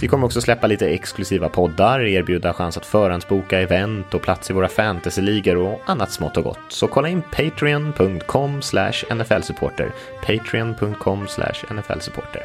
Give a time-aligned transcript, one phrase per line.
[0.00, 4.52] Vi kommer också släppa lite exklusiva poddar, erbjuda chans att förhandsboka event och plats i
[4.52, 6.58] våra fantasyligor och annat smått och gott.
[6.68, 8.60] Så kolla in patreon.com
[9.14, 9.92] nflsupporter.
[10.26, 11.26] Patreon.com
[11.70, 12.42] nflsupporter.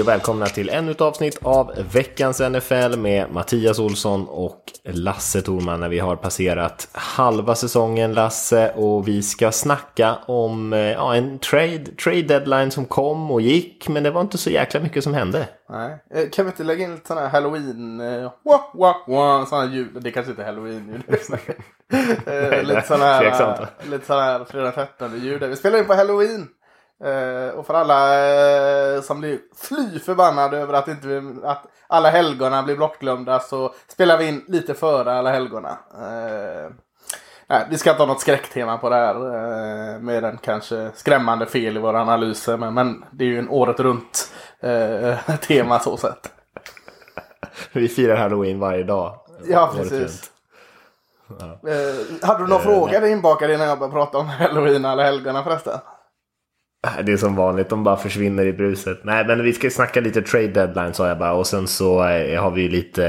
[0.00, 5.42] Hej och välkomna till ännu ett avsnitt av veckans NFL med Mattias Olsson och Lasse
[5.42, 11.14] Thorman när vi har passerat halva säsongen Lasse och vi ska snacka om eh, ja,
[11.14, 15.04] en trade, trade deadline som kom och gick men det var inte så jäkla mycket
[15.04, 15.48] som hände.
[15.68, 16.04] Nej.
[16.14, 19.66] Eh, kan vi inte lägga in lite sådana här halloween, uh, wah, wah, wah, sådana
[19.66, 21.02] här ljud, det kanske inte är halloween ljud.
[22.66, 25.42] lite sådana här, lite sådana här fredag 13 ljud.
[25.42, 26.48] Vi spelar in på halloween.
[27.04, 32.62] Uh, och för alla uh, som blir fly förbannade över att, inte, att alla helgona
[32.62, 35.78] blir bortglömda så spelar vi in lite före alla helgona.
[35.94, 36.70] Uh,
[37.46, 39.14] nej, vi ska inte ha något skräcktema på det här.
[39.14, 42.56] Uh, mer än kanske skrämmande fel i våra analyser.
[42.56, 44.32] Men, men det är ju en året runt
[45.46, 46.32] tema så sett.
[47.72, 49.20] vi firar halloween varje dag.
[49.44, 50.30] Ja, precis.
[51.38, 51.58] Ja.
[52.22, 55.78] hade du någon fråga inbakad innan jag började prata om halloween alla helgona förresten?
[56.86, 59.00] Äh, det är som vanligt, de bara försvinner i bruset.
[59.04, 61.32] Nej, men vi ska snacka lite trade deadline sa jag bara.
[61.32, 63.06] Och sen så eh, har vi lite,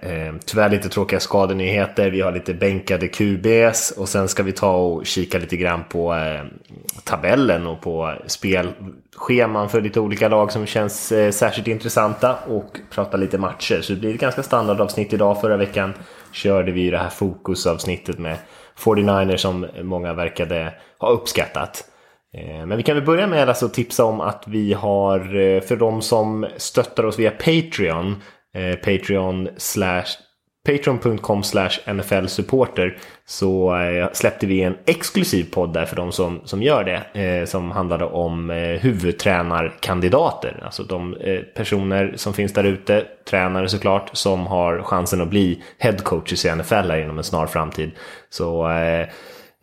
[0.00, 2.10] eh, tyvärr lite tråkiga skadenyheter.
[2.10, 3.90] Vi har lite bänkade QBs.
[3.90, 6.44] Och sen ska vi ta och kika lite grann på eh,
[7.04, 12.36] tabellen och på spelscheman för lite olika lag som känns eh, särskilt intressanta.
[12.48, 13.80] Och prata lite matcher.
[13.80, 15.40] Så det blir ett ganska standardavsnitt idag.
[15.40, 15.94] Förra veckan
[16.32, 18.36] körde vi det här fokusavsnittet med
[18.78, 21.84] 49ers som många verkade ha uppskattat.
[22.34, 25.60] Eh, men vi kan väl börja med alltså att tipsa om att vi har eh,
[25.60, 28.22] för de som stöttar oss via Patreon,
[28.54, 30.04] eh, Patreon slash
[30.66, 31.42] Patreon.com
[31.86, 33.76] NFL supporter så
[34.12, 37.46] släppte vi en exklusiv podd där för de som, som gör det.
[37.48, 38.50] som handlade om
[38.80, 40.60] huvudtränarkandidater.
[40.64, 41.16] Alltså de
[41.56, 46.74] personer som finns där ute, tränare såklart, som har chansen att bli headcoaches i NFL
[46.74, 47.90] här inom en snar framtid.
[48.30, 49.08] Så Eh,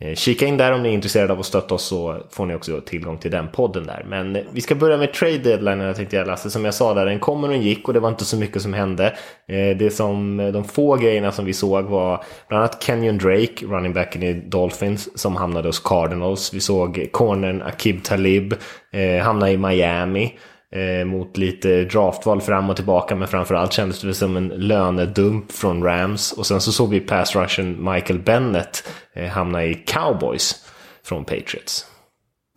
[0.04, 2.54] Eh, kika in där om ni är intresserade av att stötta oss så får ni
[2.54, 4.04] också tillgång till den podden där.
[4.08, 6.50] Men eh, vi ska börja med trade deadline jag tänkte jag Lasse.
[6.50, 8.62] Som jag sa där, den kom och den gick och det var inte så mycket
[8.62, 9.06] som hände.
[9.48, 13.92] Eh, det som, de få grejerna som vi såg var bland annat Kenyon Drake, running
[13.92, 16.54] backen i Dolphins, som hamnade hos Cardinals.
[16.54, 18.54] Vi såg cornern Akib Talib
[18.92, 20.38] eh, hamna i Miami
[20.72, 23.16] eh, mot lite draftval fram och tillbaka.
[23.16, 26.32] Men framförallt kändes det som en lönedump från Rams.
[26.32, 30.66] Och sen så såg vi pass rushen Michael Bennett eh, hamna i Cowboys
[31.04, 31.86] från Patriots.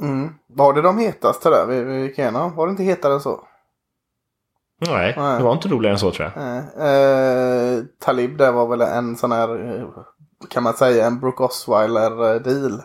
[0.02, 0.30] Mm.
[0.48, 2.56] Var det de hetaste där vi, vi gick igenom?
[2.56, 3.40] Var det inte hetare än så?
[4.82, 6.58] Nej, Nej, det var inte roligare än så tror jag.
[6.58, 9.86] Eh, Talib där var väl en sån här,
[10.50, 12.82] kan man säga, en Brooke Osweiler deal.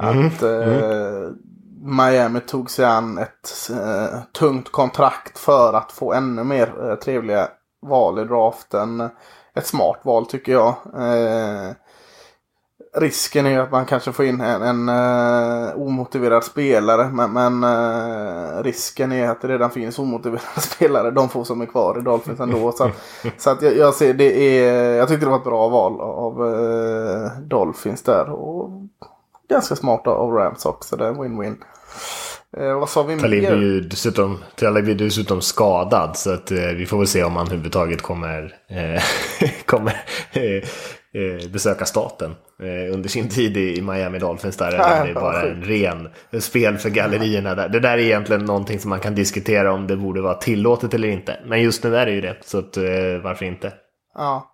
[0.00, 0.26] Mm.
[0.26, 0.70] Att mm.
[0.70, 1.30] Eh,
[1.82, 7.48] Miami tog sig an ett eh, tungt kontrakt för att få ännu mer eh, trevliga
[7.82, 9.08] val i draften.
[9.54, 10.74] Ett smart val tycker jag.
[10.94, 11.70] Eh,
[12.94, 17.08] risken är att man kanske får in en, en eh, omotiverad spelare.
[17.08, 21.10] Men, men eh, risken är att det redan finns omotiverade spelare.
[21.10, 22.72] De få som är kvar i Dolphins ändå.
[22.72, 22.90] så
[23.36, 26.46] så att jag, jag, ser det är, jag tyckte det var ett bra val av
[26.46, 28.30] eh, Dolphins där.
[28.30, 28.70] Och
[29.50, 30.96] ganska smart av Rams också.
[30.96, 31.56] Det är win-win.
[32.56, 33.22] Eh, vad sa vi mer?
[33.22, 36.16] Talib är ju dessutom, Talib är dessutom skadad.
[36.16, 39.02] Så att, eh, vi får väl se om han överhuvudtaget kommer, eh,
[39.66, 39.92] kommer
[40.32, 40.42] eh,
[41.22, 44.56] eh, besöka staten eh, under sin tid i Miami Dolphins.
[44.56, 46.08] Där eller det är bara en ren
[46.40, 47.54] spel för gallerierna.
[47.54, 47.68] Där.
[47.68, 51.08] Det där är egentligen någonting som man kan diskutera om det borde vara tillåtet eller
[51.08, 51.40] inte.
[51.46, 52.36] Men just nu är det ju det.
[52.44, 52.76] Så att,
[53.22, 53.72] varför inte?
[54.14, 54.46] Ja.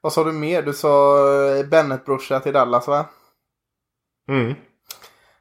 [0.00, 0.62] Vad sa du mer?
[0.62, 1.16] Du sa
[1.70, 3.06] Bennett-brorsa till Dallas va?
[4.28, 4.54] Mm.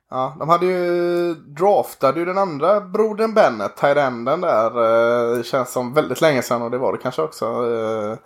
[0.09, 5.37] Ja, de hade ju draftade ju den andra brodern Bennett, Tyrenden där.
[5.37, 7.45] Eh, känns som väldigt länge sedan och det var det kanske också.
[7.45, 8.17] Eh,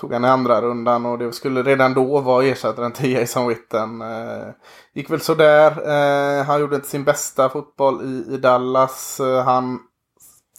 [0.00, 4.02] tog han i andra rundan och det skulle redan då vara ersättaren till Jason Witten.
[4.02, 4.48] Eh,
[4.94, 5.70] gick väl sådär.
[5.70, 9.20] Eh, han gjorde inte sin bästa fotboll i, i Dallas.
[9.20, 9.78] Eh, han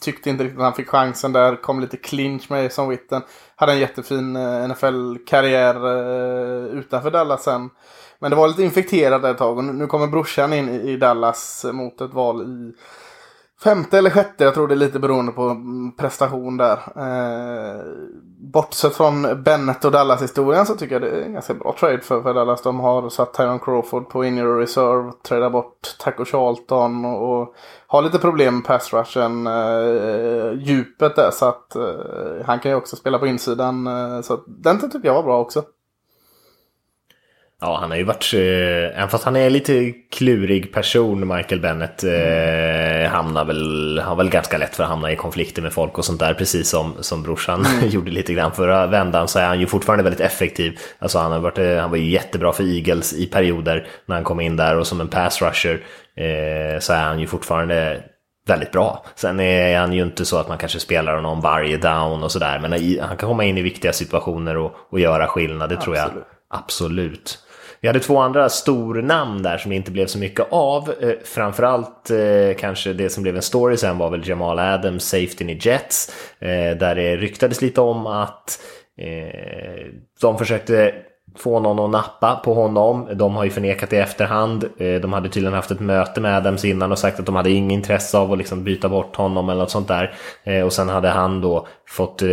[0.02, 1.62] tyckte inte riktigt att han fick chansen där.
[1.62, 3.22] Kom lite clinch med Jason Witten.
[3.56, 7.70] Hade en jättefin eh, NFL-karriär eh, utanför Dallas sen.
[8.18, 12.00] Men det var lite infekterat ett tag och nu kommer brorsan in i Dallas mot
[12.00, 12.72] ett val i
[13.64, 14.44] femte eller sjätte.
[14.44, 16.78] Jag tror det är lite beroende på mm, prestation där.
[16.96, 17.80] Eh,
[18.52, 22.22] bortsett från Bennett och Dallas-historien så tycker jag det är en ganska bra trade för,
[22.22, 22.62] för Dallas.
[22.62, 27.54] De har satt Tyron Crawford på in your reserve, tradar bort Taco Charlton och, och
[27.86, 31.30] har lite problem med pass rushen, eh, djupet där.
[31.32, 31.82] Så att eh,
[32.46, 33.86] han kan ju också spela på insidan.
[33.86, 35.62] Eh, så den tycker jag var bra också.
[37.60, 42.04] Ja, han har ju varit, eh, även fast han är lite klurig person, Michael Bennett,
[42.04, 46.04] eh, hamnar väl, har väl ganska lätt för att hamna i konflikter med folk och
[46.04, 47.88] sånt där, precis som, som brorsan mm.
[47.88, 50.78] gjorde lite grann förra vändan, så är han ju fortfarande väldigt effektiv.
[50.98, 54.24] Alltså han, har varit, eh, han var ju jättebra för Eagles i perioder när han
[54.24, 55.80] kom in där och som en pass rusher
[56.16, 58.02] eh, så är han ju fortfarande
[58.46, 59.04] väldigt bra.
[59.14, 62.58] Sen är han ju inte så att man kanske spelar honom varje down och sådär,
[62.58, 65.84] men han kan komma in i viktiga situationer och, och göra skillnad, det Absolut.
[65.84, 67.45] tror jag absolut.
[67.80, 70.92] Vi hade två andra stornamn där som det inte blev så mycket av.
[71.00, 75.44] Eh, framförallt eh, kanske det som blev en story sen var väl Jamal Adams, Safety
[75.44, 76.14] i Jets.
[76.38, 78.60] Eh, där det ryktades lite om att
[78.98, 79.86] eh,
[80.20, 80.94] de försökte
[81.36, 83.08] få någon att nappa på honom.
[83.14, 84.64] De har ju förnekat det i efterhand.
[84.78, 87.50] Eh, de hade tydligen haft ett möte med Adams innan och sagt att de hade
[87.50, 90.14] inget intresse av att liksom byta bort honom eller något sånt där.
[90.44, 92.26] Eh, och sen hade han då fått eh,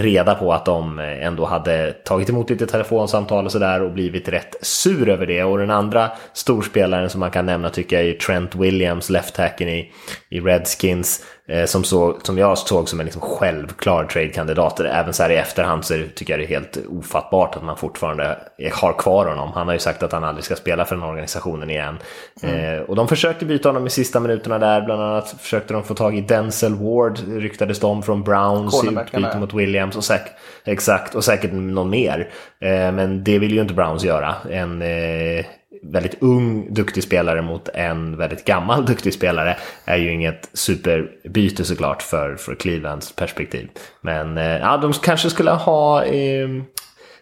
[0.00, 4.56] reda på att de ändå hade tagit emot lite telefonsamtal och sådär och blivit rätt
[4.62, 5.44] sur över det.
[5.44, 9.92] Och den andra storspelaren som man kan nämna tycker jag är Trent Williams, left-hacken i,
[10.30, 11.24] i Redskins.
[11.50, 14.80] Eh, som, så, som jag såg som en liksom självklar trade-kandidat.
[14.80, 18.38] Även så här i efterhand så tycker jag det är helt ofattbart att man fortfarande
[18.72, 19.52] har kvar honom.
[19.52, 21.98] Han har ju sagt att han aldrig ska spela för den organisationen igen.
[22.42, 22.74] Mm.
[22.74, 24.80] Eh, och de försökte byta honom i sista minuterna där.
[24.80, 29.38] Bland annat försökte de få tag i Denzel Ward, ryktades de från Browns i utbyte
[29.38, 29.96] mot Williams.
[29.96, 30.22] Och säk
[30.64, 32.28] exakt, och säkert någon mer.
[32.60, 34.34] Eh, men det vill ju inte Browns göra.
[34.50, 35.44] En, eh,
[35.92, 42.02] väldigt ung duktig spelare mot en väldigt gammal duktig spelare är ju inget superbyte såklart
[42.02, 43.68] för, för Clevelands perspektiv.
[44.00, 46.48] Men eh, ja, de kanske skulle ha eh,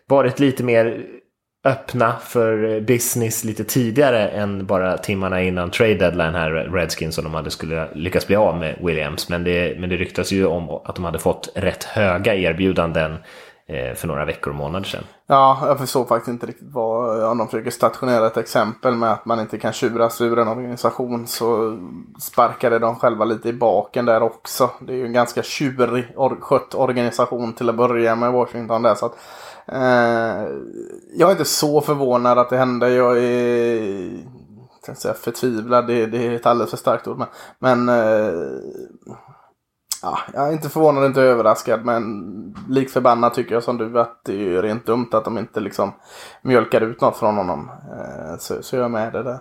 [0.09, 1.05] varit lite mer
[1.65, 7.25] öppna för eh, business lite tidigare än bara timmarna innan trade deadline här, Redskins, som
[7.25, 9.29] de hade skulle lyckas bli av med Williams.
[9.29, 13.19] Men det, men det ryktas ju om att de hade fått rätt höga erbjudanden Eh,
[13.69, 15.05] Eh, för några veckor och månader sedan.
[15.27, 19.25] Ja, jag förstår faktiskt inte riktigt vad, om de försöker stationera ett exempel med att
[19.25, 21.79] man inte kan tjuras ur en organisation så
[22.21, 24.71] sparkade de själva lite i baken där också.
[24.81, 28.95] Det är ju en ganska tjurig or skött organisation till att börja med Washington där.
[28.95, 29.19] Så att,
[29.67, 30.47] eh,
[31.17, 32.91] jag är inte så förvånad att det hände.
[32.91, 34.11] Jag är
[34.87, 37.19] jag säga förtvivlad, det, det, är ett alldeles för starkt ord.
[37.19, 37.29] Men,
[37.59, 38.33] men eh,
[40.07, 44.21] ja, jag är inte förvånad, inte överraskad, men lik förbannat tycker jag som du att
[44.25, 45.93] det är rent dumt att de inte liksom
[46.43, 47.71] mjölkar ut något från honom.
[47.93, 49.41] Eh, så, så jag är med det där.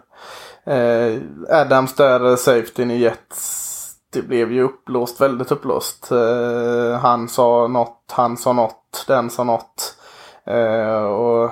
[0.65, 1.21] Eh,
[1.61, 3.75] Adams där, safetyn i Jets,
[4.13, 6.11] det blev ju upplåst, väldigt upplåst.
[6.11, 9.97] Eh, han sa något, han sa något, den sa något.
[10.45, 11.51] Eh, och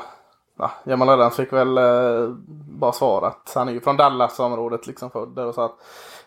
[0.58, 2.30] ja, Jamal Adams fick väl eh,
[2.80, 5.76] bara svara att han är ju från Dallas-området liksom född där och så att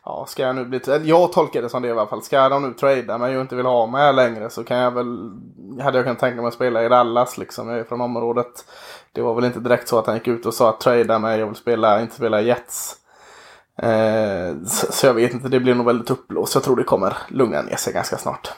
[0.07, 0.81] Ja, ska jag nu bli...
[1.05, 2.23] Jag tolkar det som det i alla fall.
[2.23, 4.91] Ska de nu trada mig och inte vill ha mig här längre så kan jag
[4.91, 5.31] väl...
[5.81, 7.69] Hade jag kunnat tänka mig att spela i Dallas liksom.
[7.69, 8.65] Jag är från området.
[9.13, 11.41] Det var väl inte direkt så att han gick ut och sa att trada mig.
[11.41, 12.97] Jag vill spela, inte spela Jets.
[13.83, 16.55] Eh, så, så, jag vet inte, det blir nog väldigt uppblåst.
[16.55, 18.53] Jag tror det kommer lugna ner sig ganska snart.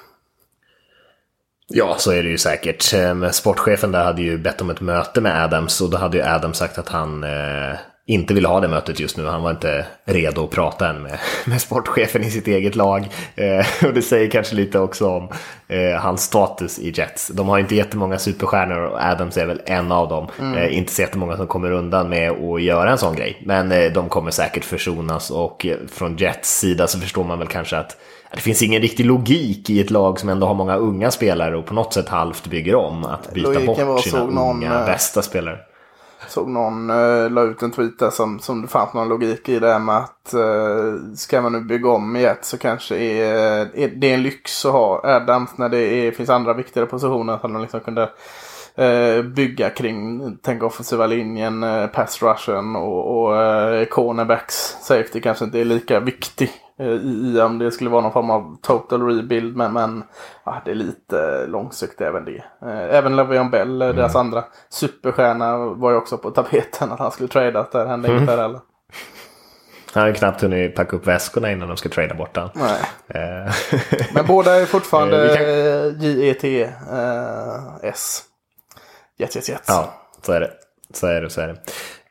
[1.67, 2.95] Ja, så är det ju säkert.
[2.95, 6.23] Eh, sportchefen där hade ju bett om ett möte med Adams och då hade ju
[6.23, 7.79] Adams sagt att han eh
[8.09, 9.27] inte ville ha det mötet just nu.
[9.27, 13.09] Han var inte redo att prata än med, med sportchefen i sitt eget lag.
[13.35, 15.29] Eh, och det säger kanske lite också om
[15.69, 17.29] eh, hans status i Jets.
[17.29, 20.27] De har inte jättemånga superstjärnor och Adams är väl en av dem.
[20.39, 20.59] Mm.
[20.59, 23.43] Eh, inte så jättemånga som kommer undan med att göra en sån grej.
[23.45, 27.49] Men eh, de kommer säkert försonas och eh, från Jets sida så förstår man väl
[27.49, 27.97] kanske att
[28.35, 31.67] det finns ingen riktig logik i ett lag som ändå har många unga spelare och
[31.67, 35.59] på något sätt halvt bygger om att byta Logiken bort sina unga någon, bästa spelare
[36.29, 39.59] såg någon uh, la ut en tweet där som, som det fanns någon logik i
[39.59, 43.61] det här med att uh, ska man nu bygga om i ett så kanske är,
[43.61, 46.87] eh, är det är en lyx att ha Adams när det är, finns andra viktigare
[46.87, 48.11] positioner som de liksom kunde
[48.79, 54.77] eh, bygga kring, tänk offensiva linjen, eh, pass rushen och, och eh, cornerbacks.
[54.81, 58.57] Safety kanske inte är lika viktig i, i om det skulle vara någon form av
[58.63, 59.57] total rebuild.
[59.57, 60.05] Men, men
[60.45, 62.45] ja, det är lite långsiktigt även det.
[62.63, 63.97] Eh, även Le'Veon Bell, mm.
[63.97, 67.87] deras andra superstjärna, var ju också på tapeten att han skulle tradas där.
[67.87, 68.21] Hände mm.
[68.21, 68.61] inte där heller.
[69.93, 72.37] Han har knappt hunnit packa upp väskorna innan de ska trada bort.
[72.37, 72.47] Eh.
[74.15, 76.01] Men båda är fortfarande kan...
[76.01, 76.45] JETS.
[77.83, 78.25] Jets,
[79.37, 79.69] jets, jets.
[79.69, 80.51] Ja, så är det.
[80.95, 81.57] Så är det, så är det.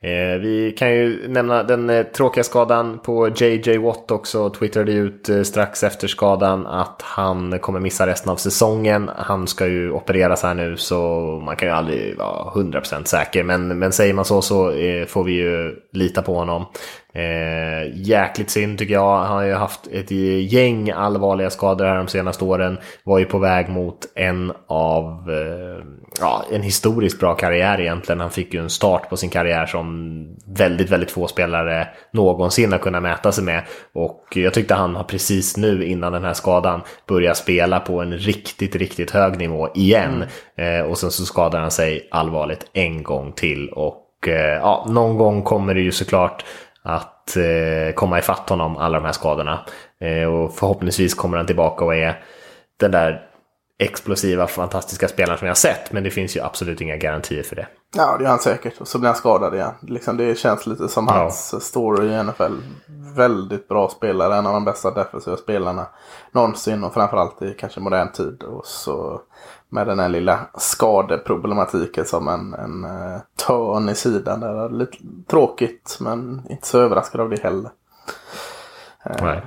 [0.08, 4.50] Eh, vi kan ju nämna den eh, tråkiga skadan på JJ Watt också.
[4.50, 9.10] Twittrade ut eh, strax efter skadan att han kommer missa resten av säsongen.
[9.18, 10.98] Han ska ju opereras här nu så
[11.46, 13.44] man kan ju aldrig vara 100% säker.
[13.44, 16.66] Men, men säger man så så eh, får vi ju lita på honom.
[17.18, 19.18] Eh, jäkligt synd tycker jag.
[19.18, 20.12] Han har ju haft ett
[20.52, 22.78] gäng allvarliga skador här de senaste åren.
[23.04, 25.86] Var ju på väg mot en av, eh,
[26.20, 28.20] ja, en historiskt bra karriär egentligen.
[28.20, 29.97] Han fick ju en start på sin karriär som
[30.46, 33.64] väldigt, väldigt få spelare någonsin har kunnat mäta sig med.
[33.94, 38.18] Och jag tyckte han har precis nu innan den här skadan börjat spela på en
[38.18, 40.26] riktigt, riktigt hög nivå igen.
[40.58, 40.80] Mm.
[40.80, 43.70] Eh, och sen så skadar han sig allvarligt en gång till.
[43.70, 46.46] Och eh, ja, någon gång kommer det ju såklart
[46.84, 49.66] att eh, komma ifatt honom, alla de här skadorna.
[50.02, 52.20] Eh, och förhoppningsvis kommer han tillbaka och är
[52.80, 53.22] den där
[53.80, 55.92] explosiva, fantastiska spelaren som jag har sett.
[55.92, 57.68] Men det finns ju absolut inga garantier för det.
[57.96, 58.82] Ja, det är han säkert.
[58.82, 59.74] Och så blir han skadad igen.
[59.82, 61.14] Liksom, det känns lite som ja.
[61.14, 62.54] hans story i NFL.
[63.16, 65.88] Väldigt bra spelare, en av de bästa defensiva spelarna
[66.32, 68.44] någonsin och framförallt i kanske modern tid.
[68.44, 69.22] Och så
[69.70, 74.40] med den här lilla skadeproblematiken som en, en uh, törn i sidan.
[74.40, 74.70] Där.
[74.70, 74.98] Lite
[75.30, 77.70] tråkigt men inte så överraskad av det heller.
[79.10, 79.42] Uh, Nej.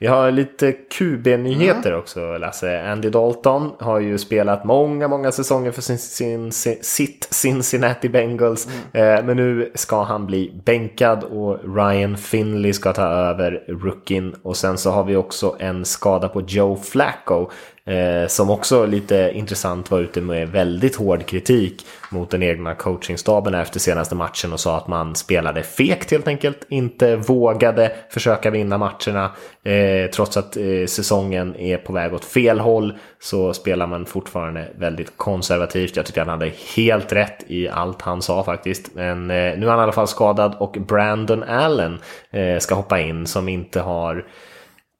[0.00, 1.98] Vi har lite QB-nyheter mm.
[1.98, 2.82] också Lasse.
[2.82, 6.52] Andy Dalton har ju spelat många, många säsonger för sin, sin,
[6.82, 8.68] sitt Cincinnati Bengals.
[8.94, 9.18] Mm.
[9.18, 14.34] Eh, men nu ska han bli bänkad och Ryan Finley ska ta över rookien.
[14.42, 17.50] Och sen så har vi också en skada på Joe Flacco.
[17.88, 23.54] Eh, som också lite intressant var ute med väldigt hård kritik mot den egna coachingstaben
[23.54, 26.66] efter senaste matchen och sa att man spelade fekt helt enkelt.
[26.68, 29.30] Inte vågade försöka vinna matcherna.
[29.62, 34.68] Eh, trots att eh, säsongen är på väg åt fel håll så spelar man fortfarande
[34.78, 35.96] väldigt konservativt.
[35.96, 38.94] Jag tycker han hade helt rätt i allt han sa faktiskt.
[38.94, 41.98] Men eh, nu är han i alla fall skadad och Brandon Allen
[42.30, 44.24] eh, ska hoppa in som inte har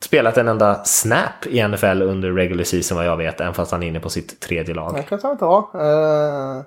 [0.05, 3.83] spelat en enda snap i NFL under regular season vad jag vet, även fast han
[3.83, 4.95] är inne på sitt tredje lag.
[4.95, 5.59] Det kanske han inte har.
[5.59, 6.62] Eh,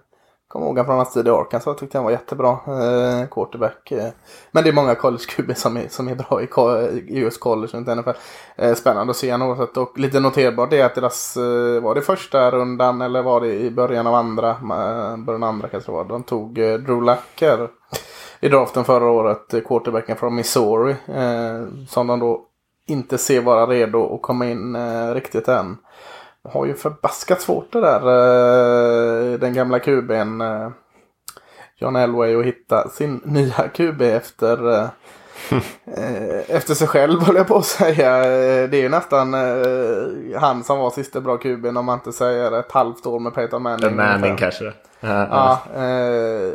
[0.52, 3.92] Kommer ihåg från hans tid i Arkansas, tyckte han var jättebra eh, quarterback.
[3.92, 4.08] Eh.
[4.52, 6.46] Men det är många college QB som är, som är bra i,
[7.08, 8.10] i US college, inte NFL.
[8.56, 9.78] Eh, spännande att se något.
[9.78, 13.72] Och lite noterbart är att deras, eh, var det första rundan eller var det i
[13.72, 16.06] början av andra, eh, början av andra kanske det var.
[16.06, 17.70] De tog eh, Drew Lacker
[18.40, 20.96] i draften förra året, eh, quarterbacken från Missouri.
[21.08, 22.46] Eh, som de då
[22.88, 25.78] inte ser vara redo att komma in eh, riktigt än.
[26.44, 28.02] Har ju förbaskat svårt det där.
[28.02, 30.70] Eh, den gamla QBn eh,
[31.76, 34.90] John Elway att hitta sin nya QB efter eh,
[36.48, 38.22] efter sig själv höll jag på att säga.
[38.68, 42.60] Det är ju nästan eh, han som var sista bra kuben om man inte säger
[42.60, 43.96] ett halvt år med Peter Manning.
[43.96, 44.74] Manning kanske.
[45.00, 46.54] Ja, eh,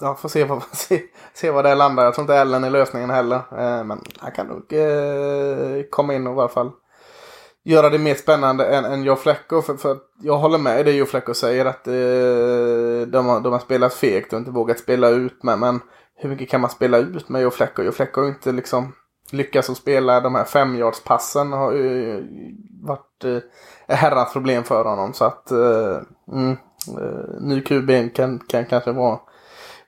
[0.00, 1.02] ja, får se, vad, se,
[1.34, 2.04] se vad det landar.
[2.04, 3.36] Jag tror inte Ellen är lösningen heller.
[3.36, 6.70] Eh, men han kan nog eh, komma in och i alla fall
[7.64, 9.62] göra det mer spännande än, än Joe Flecko.
[9.62, 13.52] För, för jag håller med i det Joe Flecko säger att eh, de, har, de
[13.52, 15.58] har spelat fegt och inte vågat spela ut med.
[15.58, 15.80] Men
[16.14, 17.82] hur mycket kan man spela ut med Joe Flecko?
[17.82, 18.92] Joe Flecko har inte liksom
[19.30, 21.52] lyckats att spela de här femyardspassen.
[21.52, 22.24] har ju eh,
[22.82, 25.12] varit eh, herrans problem för honom.
[25.12, 25.98] Så att eh,
[26.32, 26.56] mm,
[27.00, 29.18] eh, ny QB kan, kan kanske vara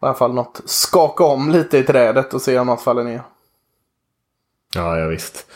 [0.02, 3.22] i alla fall något skaka om lite i trädet och se om något faller ner.
[4.74, 5.46] Ja, ja visst.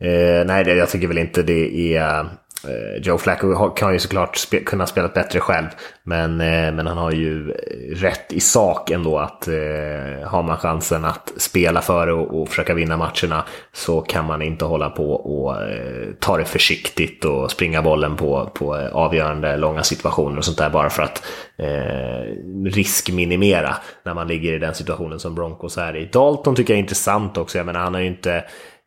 [0.00, 2.28] Eh, nej, det, jag tycker väl inte det är
[2.64, 5.66] Eh, Joe Flacco kan ju såklart spe kunna spela bättre själv.
[6.02, 10.56] Men, eh, men han har ju eh, rätt i sak ändå att eh, har man
[10.56, 15.12] chansen att spela före och, och försöka vinna matcherna så kan man inte hålla på
[15.12, 20.44] och eh, ta det försiktigt och springa bollen på, på eh, avgörande långa situationer och
[20.44, 21.24] sånt där bara för att
[21.56, 26.04] eh, riskminimera när man ligger i den situationen som Broncos är i.
[26.12, 27.58] Dalton tycker jag är intressant också.
[27.58, 28.34] Jag menar han har ju inte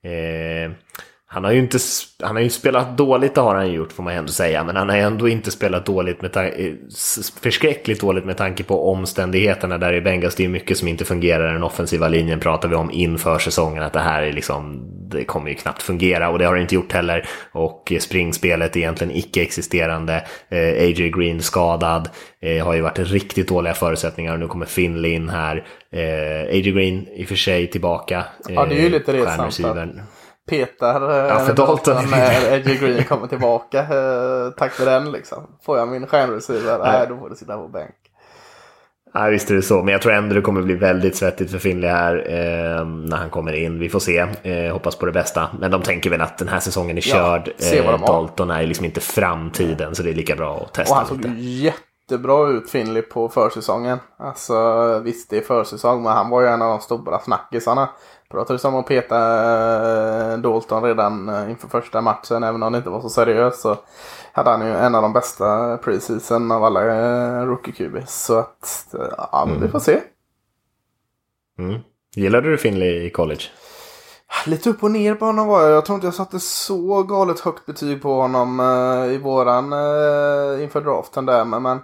[0.04, 0.72] eh,
[1.36, 1.78] han har ju inte
[2.24, 4.64] han har ju spelat dåligt, det har han gjort får man ändå säga.
[4.64, 6.32] Men han har ändå inte spelat dåligt med
[7.42, 10.36] förskräckligt dåligt med tanke på omständigheterna där i Bengals.
[10.36, 11.54] Det är mycket som inte fungerar.
[11.54, 13.84] Den offensiva linjen pratar vi om inför säsongen.
[13.84, 16.76] Att det här är liksom, det kommer ju knappt fungera och det har det inte
[16.76, 17.28] gjort heller.
[17.52, 20.24] Och springspelet är egentligen icke-existerande.
[20.50, 22.10] Eh, AJ Green skadad.
[22.42, 25.66] Eh, har ju varit riktigt dåliga förutsättningar och nu kommer Finley in här.
[25.92, 28.26] Eh, AJ Green i och för sig tillbaka.
[28.50, 29.60] ja, det är ju lite resamt
[30.50, 32.04] petar eh, ja, för Dalton.
[32.12, 33.80] när Edgy Green kommer tillbaka.
[33.80, 35.58] Eh, tack för den liksom.
[35.66, 37.96] Får jag min stjärnreceiver, nej då får du sitta på bänk.
[39.18, 41.60] Ja, visst är det så, men jag tror ändå det kommer bli väldigt svettigt för
[41.60, 43.80] Finley här eh, när han kommer in.
[43.80, 45.50] Vi får se, eh, hoppas på det bästa.
[45.60, 47.52] Men de tänker väl att den här säsongen är körd.
[47.58, 50.98] Ja, eh, Dalton är liksom inte framtiden, så det är lika bra att testa Och
[50.98, 54.00] han såg jättebra ut, Finley, på försäsongen.
[54.20, 54.56] Alltså
[55.00, 57.90] visst, det är försäsong, men han var ju en av de stora snackisarna
[58.36, 59.18] pratades om att peta
[60.34, 62.44] eh, Dalton redan eh, inför första matchen.
[62.44, 63.78] Även om det inte var så seriöst så
[64.32, 68.26] hade han ju en av de bästa preseason av alla eh, rookie QBs.
[68.26, 68.96] Så att,
[69.32, 69.62] ja, mm.
[69.62, 70.02] vi får se.
[71.60, 71.80] Mm.
[72.16, 73.44] Gillade du Finley i college?
[74.46, 75.72] Lite upp och ner på honom var jag.
[75.72, 78.62] Jag tror inte jag satte så galet högt betyg på honom
[79.12, 79.66] i våran
[80.62, 81.46] inför draften där.
[81.46, 81.80] Men, men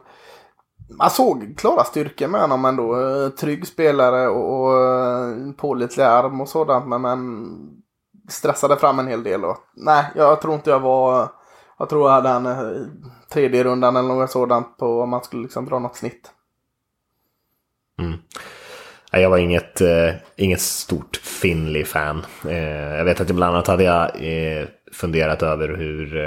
[0.97, 3.01] man såg klara styrkor med honom ändå.
[3.01, 6.87] Eh, Trygg spelare och, och eh, pålitlig arm och sådant.
[6.87, 7.49] Men, men
[8.29, 9.45] stressade fram en hel del.
[9.45, 11.29] Och, nej, jag tror inte jag var...
[11.79, 12.87] Jag tror jag hade en eh,
[13.33, 16.31] tredje rundan eller något sådant på om man skulle liksom dra något snitt.
[17.99, 18.19] Mm.
[19.11, 22.25] Jag var inget, eh, inget stort Finley-fan.
[22.47, 26.17] Eh, jag vet att bland annat hade jag eh, funderat över hur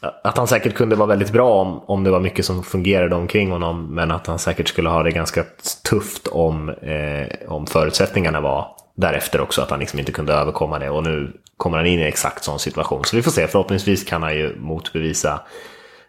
[0.00, 3.50] att han säkert kunde vara väldigt bra om, om det var mycket som fungerade omkring
[3.50, 3.94] honom.
[3.94, 5.44] Men att han säkert skulle ha det ganska
[5.84, 8.66] tufft om, eh, om förutsättningarna var
[8.96, 9.62] därefter också.
[9.62, 10.90] Att han liksom inte kunde överkomma det.
[10.90, 13.04] Och nu kommer han in i exakt sån situation.
[13.04, 13.46] Så vi får se.
[13.46, 15.40] Förhoppningsvis kan han ju motbevisa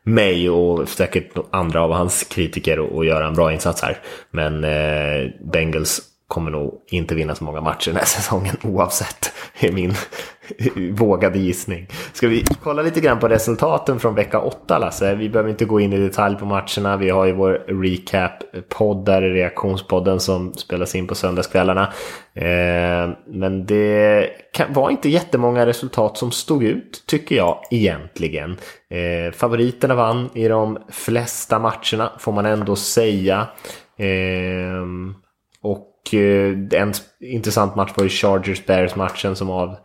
[0.04, 3.98] mig och säkert andra av hans kritiker och, och göra en bra insats här.
[4.32, 9.72] Men eh, Bengals kommer nog inte vinna så många matcher den här säsongen oavsett, är
[9.72, 9.94] min
[10.92, 11.88] vågade gissning.
[12.14, 15.16] Ska vi kolla lite grann på resultaten från vecka 8 Lasse?
[15.16, 16.98] Vi behöver inte gå in i detalj på matcherna.
[16.98, 21.94] Vi har ju vår recap-podd där, reaktionspodden som spelas in på söndagskvällarna.
[22.34, 24.30] Eh, men det
[24.70, 28.58] var inte jättemånga resultat som stod ut, tycker jag egentligen.
[28.90, 33.48] Eh, favoriterna vann i de flesta matcherna, får man ändå säga.
[33.98, 34.86] Eh,
[35.62, 36.14] och
[36.74, 39.76] en intressant match var ju Chargers-Bears-matchen som av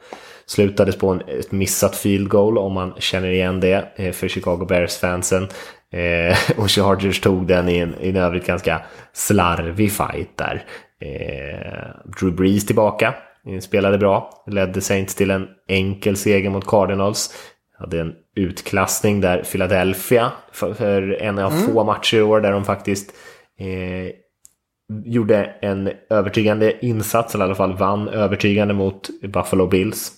[0.46, 4.66] avslutades på en, ett missat field goal om man känner igen det eh, för Chicago
[4.68, 5.48] Bears-fansen.
[5.92, 8.82] Eh, och Chargers tog den i en, i en övrigt ganska
[9.12, 10.64] slarvig fight där.
[11.00, 13.14] Eh, Drew Brees tillbaka,
[13.60, 17.34] spelade bra, ledde Saints till en enkel seger mot Cardinals.
[17.78, 21.66] Hade en utklassning där Philadelphia för, för en av mm.
[21.66, 23.12] få matcher i år där de faktiskt
[23.58, 24.12] eh,
[25.04, 30.12] gjorde en övertygande insats, eller i alla fall vann övertygande mot Buffalo Bills.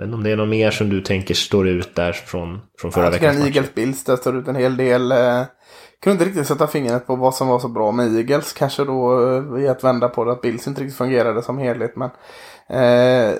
[0.00, 2.60] Jag vet inte om det är något mer som du tänker står ut där från,
[2.78, 3.46] från förra veckans match?
[3.46, 5.12] Eagles Bills, där står ut en hel del.
[5.12, 5.42] Eh,
[6.02, 8.52] kunde inte riktigt sätta fingret på vad som var så bra med Eagles.
[8.52, 11.96] Kanske då eh, i att vända på det att Bills inte riktigt fungerade som helhet.
[11.96, 12.10] Men
[12.68, 13.34] eh,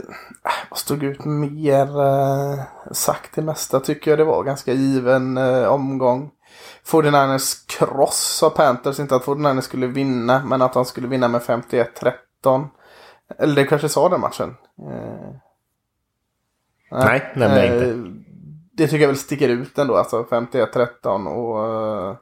[0.71, 2.01] vad stod ut mer?
[2.01, 2.61] Eh,
[2.93, 6.31] sagt det mesta tycker jag det var ganska given eh, omgång.
[6.91, 9.01] 49ers kross sa Panthers.
[9.01, 12.67] Inte att 49ers skulle vinna, men att han skulle vinna med 51-13.
[13.39, 14.57] Eller det kanske sa den matchen.
[14.91, 15.50] Eh,
[16.91, 18.11] nej, nämnde eh, inte.
[18.73, 22.09] Det tycker jag väl sticker ut ändå, alltså 51-13 och...
[22.09, 22.17] Eh,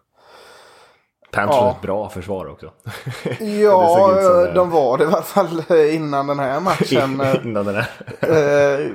[1.30, 1.70] Panthers ja.
[1.70, 2.70] ett bra försvar också.
[3.44, 7.22] ja, de var det i alla fall innan den här matchen.
[7.44, 7.88] innan den här.
[8.20, 8.90] Eh,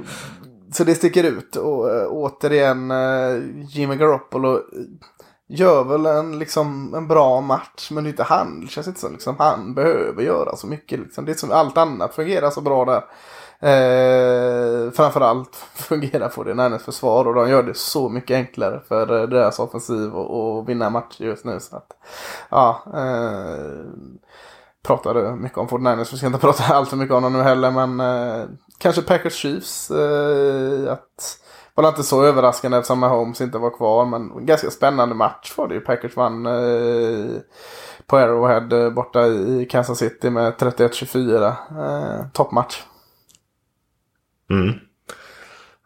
[0.71, 1.55] så det sticker ut.
[1.55, 4.59] Och äh, återigen, äh, Jimmy Garoppolo
[5.47, 7.91] gör väl en, liksom, en bra match.
[7.91, 8.61] Men det är inte han.
[8.61, 10.99] Det känns inte som liksom, han behöver göra så mycket.
[10.99, 11.25] Liksom.
[11.25, 13.03] Det är som allt annat fungerar så bra där.
[13.63, 19.21] Eh, framförallt fungerar på det Niners försvar och de gör det så mycket enklare för
[19.21, 21.59] eh, deras offensiv att vinna matcher just nu.
[21.59, 21.87] Så att,
[22.49, 23.85] ja, eh,
[24.87, 27.71] pratade mycket om 49ers, vi ska inte prata allt för mycket om dem nu heller
[27.71, 28.45] men eh,
[28.77, 29.91] kanske Packers Chiefs.
[29.91, 31.39] Eh, att
[31.75, 34.05] var inte så överraskande eftersom Mahomes inte var kvar.
[34.05, 35.81] Men ganska spännande match var det ju.
[35.81, 37.41] Packers vann eh,
[38.07, 41.45] på Arrowhead eh, borta i Kansas City med 31-24.
[41.47, 42.81] Eh, toppmatch.
[44.49, 44.73] Mm.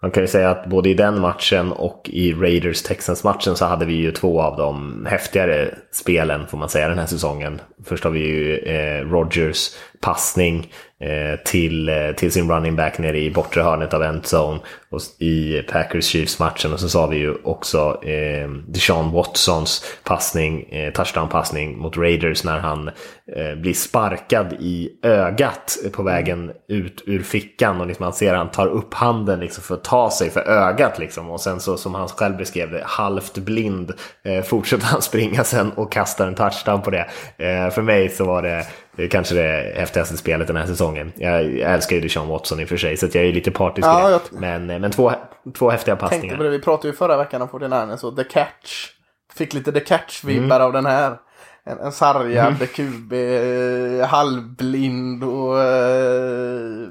[0.01, 3.93] Man kan ju säga att både i den matchen och i Raiders-Texans-matchen så hade vi
[3.93, 7.61] ju två av de häftigare spelen får man säga den här säsongen.
[7.85, 9.69] Först har vi ju eh, Rogers
[10.01, 15.01] passning eh, till, eh, till sin running back nere i bortre hörnet av endzone och
[15.19, 16.73] i Packers Chiefs-matchen.
[16.73, 22.59] Och så sa vi ju också eh, Deshaun Watsons passning, eh, touchdown-passning mot Raiders när
[22.59, 22.87] han
[23.35, 28.51] eh, blir sparkad i ögat på vägen ut ur fickan och liksom man ser han
[28.51, 31.29] tar upp handen liksom för att ta sig för ögat liksom.
[31.29, 33.91] Och sen så som han själv beskrev det, halvt blind
[34.23, 37.07] eh, fortsätter han springa sen och kastar en touchdown på det.
[37.37, 38.65] Eh, för mig så var det
[38.97, 41.13] det är kanske det häftigaste spelet den här säsongen.
[41.15, 44.09] Jag, älskar ju Deshaun Watson i och för sig, så jag är lite partisk ja,
[44.09, 44.21] jag...
[44.31, 45.11] Men, men två,
[45.57, 46.21] två häftiga passningar.
[46.21, 48.87] Tänkte på det, vi pratade ju förra veckan om 49 så The Catch.
[49.33, 50.61] Fick lite The Catch-vibbar mm.
[50.61, 51.17] av den här.
[51.63, 52.67] En, en sargad mm.
[52.67, 56.87] QB, eh, halvblind och eh,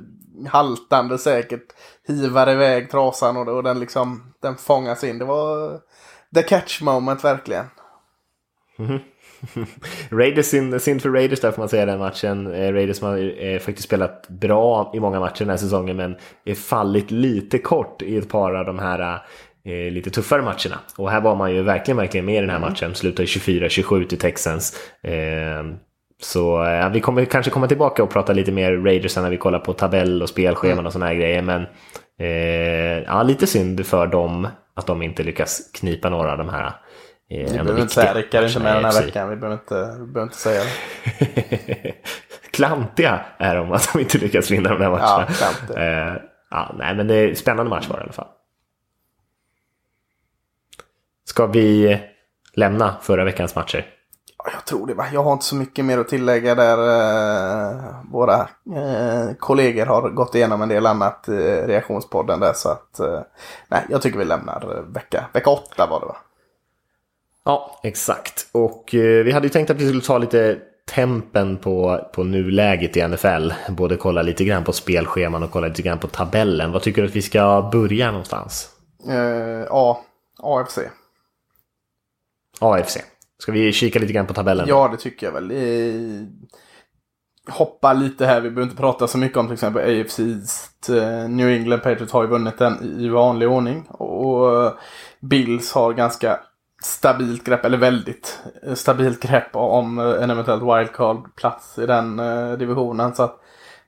[0.48, 1.66] haltande säkert.
[2.08, 5.18] Hivar iväg trasan och, och den liksom, den fångas in.
[5.18, 5.78] Det var
[6.34, 7.66] The Catch moment verkligen.
[8.78, 8.98] Mm.
[10.10, 12.46] Raiders, synd, synd för Raiders där får man säga den matchen.
[12.54, 16.54] Eh, Raiders har eh, faktiskt spelat bra i många matcher den här säsongen men är
[16.54, 19.20] fallit lite kort i ett par av de här
[19.64, 20.78] eh, lite tuffare matcherna.
[20.96, 22.68] Och här var man ju verkligen, verkligen med i den här mm.
[22.68, 22.94] matchen.
[22.94, 24.76] Slutade 24-27 till Texans.
[26.22, 29.58] Så ja, vi kommer kanske komma tillbaka och prata lite mer Raiders när vi kollar
[29.58, 30.86] på tabell och spelscheman mm.
[30.86, 31.42] och sådana här grejer.
[31.42, 31.66] Men
[32.20, 36.72] eh, ja, lite synd för dem att de inte lyckas knipa några av de här
[37.28, 39.28] vi behöver inte säga Rickard inte med den här veckan.
[39.28, 41.94] Vi behöver inte, vi behöver inte säga det.
[42.50, 45.28] Klantiga är de att de inte lyckas vinna de här matcherna.
[45.40, 48.28] Ja, eh, ja, nej, men det är en spännande match var det i alla fall.
[51.24, 52.00] Ska vi
[52.54, 53.86] lämna förra veckans matcher?
[54.52, 54.94] Jag tror det.
[54.94, 55.06] Va?
[55.12, 56.78] Jag har inte så mycket mer att tillägga där.
[56.78, 58.40] Eh, våra
[58.76, 62.52] eh, kollegor har gått igenom en del annat i eh, reaktionspodden där.
[62.52, 63.20] Så att, eh,
[63.68, 66.16] nej, jag tycker vi lämnar vecka, vecka åtta var det va?
[67.46, 68.48] Ja, exakt.
[68.52, 70.58] Och eh, vi hade ju tänkt att vi skulle ta lite
[70.94, 73.52] tempen på, på nuläget i NFL.
[73.68, 76.72] Både kolla lite grann på spelscheman och kolla lite grann på tabellen.
[76.72, 78.70] Vad tycker du att vi ska börja någonstans?
[79.08, 79.96] Uh, A.
[80.38, 80.78] AFC.
[82.60, 82.98] AFC.
[83.38, 84.68] Ska vi kika lite grann på tabellen?
[84.68, 85.52] Ja, det tycker jag väl.
[85.52, 86.22] Uh,
[87.48, 88.40] hoppa lite här.
[88.40, 90.90] Vi behöver inte prata så mycket om till exempel AFC East.
[90.90, 93.82] Uh, New England Patriots har ju vunnit den i vanlig ordning.
[93.88, 94.72] Och
[95.20, 96.40] Bills har ganska
[96.82, 98.42] stabilt grepp, eller väldigt
[98.74, 103.14] stabilt grepp om en eventuellt wildcard-plats i den eh, divisionen.
[103.14, 103.40] Så att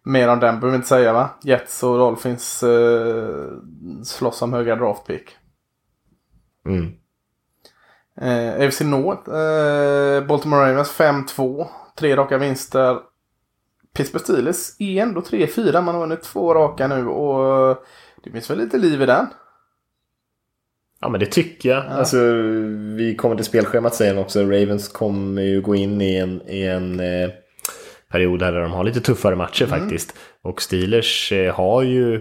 [0.03, 1.31] mer om den behöver vi inte säga va?
[1.43, 3.47] Jets och Dolphins eh,
[4.05, 5.37] slåss om höga draftpick.
[6.67, 6.93] Mm.
[8.21, 11.67] Eh, AFC North, eh, Baltimore Ravens 5-2,
[11.99, 12.99] tre raka vinster.
[13.93, 17.77] Pittsburgh Steelers är ändå 3-4, man har vunnit två raka nu och
[18.25, 19.27] det finns väl lite liv i den.
[21.01, 21.85] Ja men det tycker jag.
[21.85, 21.89] Ja.
[21.89, 22.17] Alltså,
[22.97, 24.41] vi kommer till spelschemat sen också.
[24.41, 27.31] Ravens kommer ju gå in i en, i en eh,
[28.11, 29.81] period där de har lite tuffare matcher mm.
[29.81, 30.15] faktiskt.
[30.43, 32.15] Och Steelers eh, har ju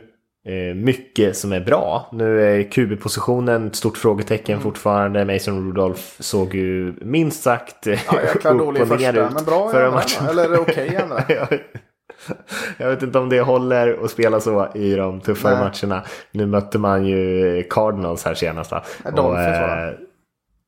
[0.48, 2.10] eh, mycket som är bra.
[2.12, 4.64] Nu är QB-positionen ett stort frågetecken mm.
[4.64, 5.26] fortfarande.
[5.26, 10.28] Mason Rudolph såg ju minst sagt ja, upp och ner ut men bra förra matchen.
[10.28, 11.60] Eller okej okay,
[12.78, 15.64] Jag vet inte om det håller att spela så i de tuffare Nej.
[15.64, 16.04] matcherna.
[16.32, 18.72] Nu mötte man ju Cardinals här senast.
[19.16, 20.07] Dolphins och,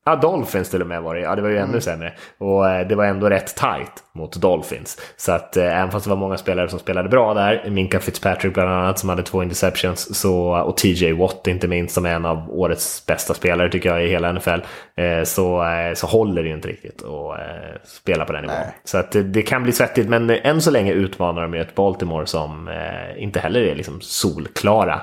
[0.04, 1.20] Ja, Dolphins till och med var det.
[1.20, 1.70] Ja, det var ju mm.
[1.70, 2.12] ännu sämre.
[2.38, 5.00] Och eh, det var ändå rätt tight mot Dolphins.
[5.16, 8.54] Så att eh, även fast det var många spelare som spelade bra där, Minka Fitzpatrick
[8.54, 12.24] bland annat som hade två interceptions, så, och TJ Watt inte minst som är en
[12.24, 14.60] av årets bästa spelare tycker jag i hela NFL,
[14.96, 18.56] eh, så, eh, så håller det ju inte riktigt att eh, spela på den nivån.
[18.84, 21.74] Så att det, det, kan bli svettigt, men än så länge utmanar de ju ett
[21.74, 25.00] Baltimore som eh, inte heller är liksom solklara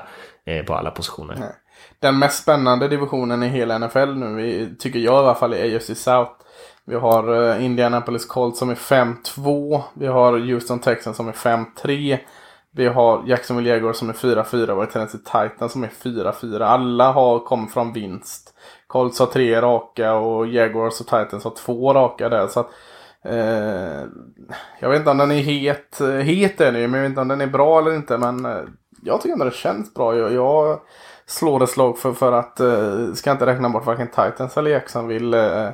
[0.66, 1.36] på alla positioner.
[1.40, 1.52] Nej
[2.00, 5.90] den mest spännande divisionen i hela NFL nu, tycker jag i alla fall, är AFC
[5.94, 6.32] South.
[6.84, 9.82] Vi har eh, Indianapolis Colts som är 5-2.
[9.94, 12.18] Vi har Houston Texans som är 5-3.
[12.70, 16.60] Vi har Jacksonville Jaguars som är 4-4 och Tennessee Titans som är 4-4.
[16.60, 18.54] Alla har kommit från vinst.
[18.86, 22.46] Colts har tre raka och Jaguars och Titans har två raka där.
[22.46, 22.70] Så att,
[23.24, 24.04] eh,
[24.78, 26.00] jag vet inte om den är het.
[26.00, 28.18] Eh, het är den ju, men jag vet inte om den är bra eller inte.
[28.18, 28.62] Men eh,
[29.02, 30.16] jag tycker ändå det känns bra.
[30.16, 30.80] Jag, jag
[31.28, 35.36] slår ett slag för, för att, uh, ska inte räkna bort varken Titans eller Jacksonville
[35.36, 35.70] uh,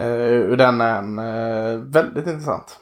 [0.00, 0.06] uh,
[0.50, 1.18] ur den än.
[1.18, 2.78] Uh, väldigt intressant.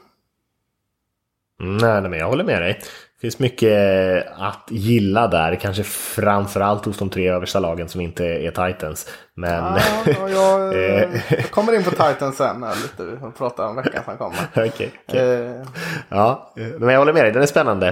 [1.59, 2.73] Nej, men jag håller med dig.
[3.15, 8.25] Det finns mycket att gilla där, kanske framförallt hos de tre översta lagen som inte
[8.25, 9.09] är Titans.
[9.33, 9.63] Men...
[9.63, 10.75] Ja, ja, jag,
[11.29, 14.39] jag kommer in på Titans sen lite och pratar om veckan som kommer.
[14.67, 15.63] okay, okay.
[16.09, 17.87] Ja, men jag håller med dig, den är spännande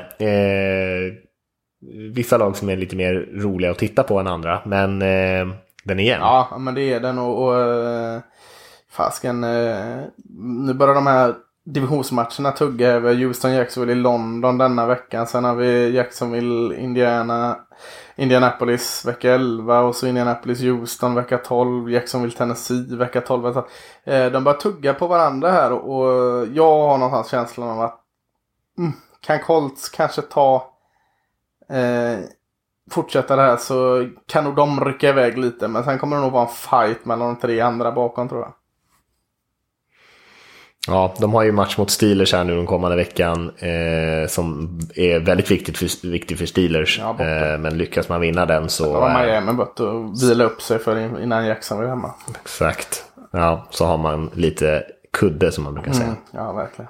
[2.13, 4.61] vissa lag som är lite mer roliga att titta på än andra.
[4.65, 5.47] Men eh,
[5.83, 6.23] den är jämn.
[6.23, 8.19] Ja, men det är den och, och eh,
[8.91, 9.43] fasken.
[9.43, 9.99] Eh,
[10.39, 11.35] nu börjar de här
[11.65, 15.27] divisionsmatcherna tugga över Houston Jacksonville i London denna veckan.
[15.27, 17.57] Sen har vi Jacksonville Indiana
[18.15, 21.91] Indianapolis vecka 11 och så Indianapolis Houston vecka 12.
[21.91, 23.57] Jacksonville Tennessee vecka 12.
[24.03, 27.99] Eh, de börjar tugga på varandra här och jag har någonstans känslan av att
[28.77, 30.76] mm, kan Colts kanske ta
[31.69, 32.19] eh,
[32.91, 35.67] fortsätta det här så kan nog de rycka iväg lite.
[35.67, 38.53] Men sen kommer det nog vara en fight mellan de tre andra bakom tror jag.
[40.87, 45.19] Ja, de har ju match mot Steelers här nu den kommande veckan eh, som är
[45.19, 46.99] väldigt viktigt för, viktig för Steelers.
[46.99, 48.93] Ja, eh, men lyckas man vinna den så...
[48.93, 52.13] Då har Miami bort att vila upp sig för innan Jackson var hemma.
[52.41, 53.05] Exakt.
[53.31, 56.05] Ja, så har man lite kudde som man brukar säga.
[56.05, 56.89] Mm, ja, verkligen.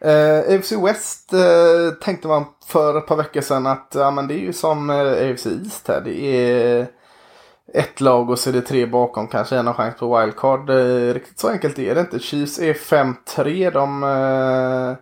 [0.00, 4.34] Eh, AFC West eh, tänkte man för ett par veckor sedan att ja, men det
[4.34, 6.00] är ju som eh, AFC East här.
[6.00, 6.86] Det är
[7.74, 9.26] ett lag och så är det tre bakom.
[9.26, 10.70] Kanske en chans på wildcard.
[10.70, 12.18] Eh, riktigt så enkelt är det inte.
[12.18, 13.70] Chiefs är 5-3.
[13.70, 14.96] De eh,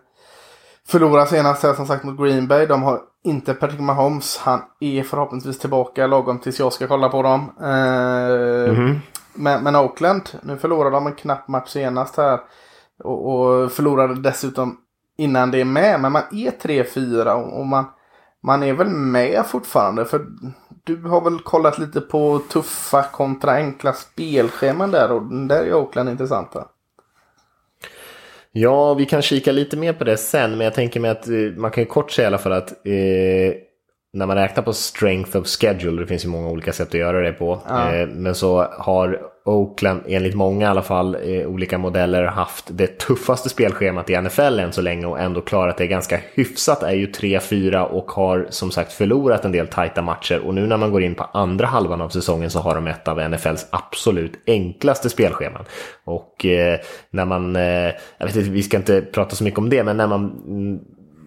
[0.87, 2.65] förlorar senast här som sagt mot Green Bay.
[2.65, 4.37] De har inte Patrick Mahomes.
[4.37, 7.53] Han är förhoppningsvis tillbaka lagom tills jag ska kolla på dem.
[7.61, 8.99] Mm -hmm.
[9.33, 12.39] men, men Oakland, nu förlorade de en knapp match senast här.
[13.03, 14.77] Och, och förlorade dessutom
[15.17, 15.99] innan det är med.
[15.99, 17.85] Men man är 3-4 och, man,
[18.43, 20.05] man är väl med fortfarande.
[20.05, 20.25] För
[20.83, 26.09] du har väl kollat lite på tuffa kontra enkla spelscheman där och där är Oakland
[26.09, 26.67] intressanta.
[28.51, 31.33] Ja, vi kan kika lite mer på det sen, men jag tänker mig att eh,
[31.57, 33.53] man kan ju kort säga i alla fall att eh,
[34.13, 37.21] när man räknar på strength of schedule, det finns ju många olika sätt att göra
[37.21, 37.93] det på, ja.
[37.93, 42.99] eh, men så har Oakland, enligt många i alla fall, eh, olika modeller haft det
[42.99, 47.07] tuffaste spelschemat i NFL än så länge och ändå klarat det ganska hyfsat är ju
[47.07, 51.03] 3-4 och har som sagt förlorat en del tajta matcher och nu när man går
[51.03, 55.65] in på andra halvan av säsongen så har de ett av NFLs absolut enklaste spelscheman.
[56.03, 57.55] Och eh, när man,
[58.17, 60.31] jag vet inte, vi ska inte prata så mycket om det, men när man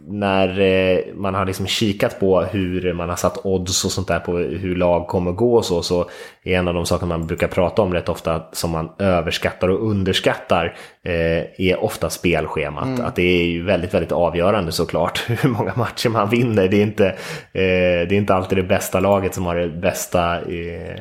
[0.08, 4.20] när eh, man har liksom kikat på hur man har satt odds och sånt där
[4.20, 6.10] på hur lag kommer gå och så, så
[6.42, 9.90] är en av de saker man brukar prata om rätt ofta som man överskattar och
[9.90, 12.84] underskattar eh, är ofta spelschemat.
[12.84, 13.04] Mm.
[13.04, 16.68] Att det är ju väldigt, väldigt avgörande såklart hur många matcher man vinner.
[16.68, 17.14] Det är inte, eh,
[17.52, 21.00] det är inte alltid det bästa laget som har det bästa, eh,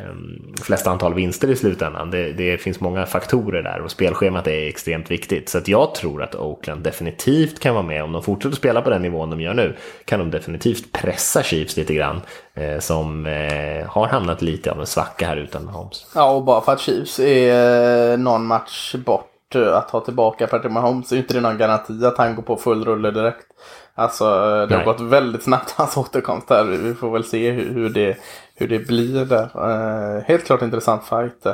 [0.62, 2.12] flesta antal vinster i slutändan.
[2.12, 5.50] Det, det, finns många faktorer där och spelschemat är extremt viktigt.
[5.50, 8.90] Så att jag tror att Oakland definitivt kan vara med om de fortsätter spela på
[8.90, 9.76] den nivån de gör nu.
[10.06, 12.22] Kan de definitivt pressa Chiefs lite grann
[12.54, 16.06] eh, som eh, har hamnat lite av en svacka här utan Holmes.
[16.16, 21.12] Ja, och bara för att Chiefs är någon match bort att ha tillbaka Patrick Mahomes
[21.12, 23.46] är inte det någon garanti att han går på full rulle direkt.
[23.96, 24.78] Alltså det Nej.
[24.78, 26.64] har gått väldigt snabbt hans återkomst här.
[26.64, 28.18] Vi får väl se hur, hur, det,
[28.60, 29.50] hur det blir där.
[29.56, 31.46] Uh, helt klart intressant fight.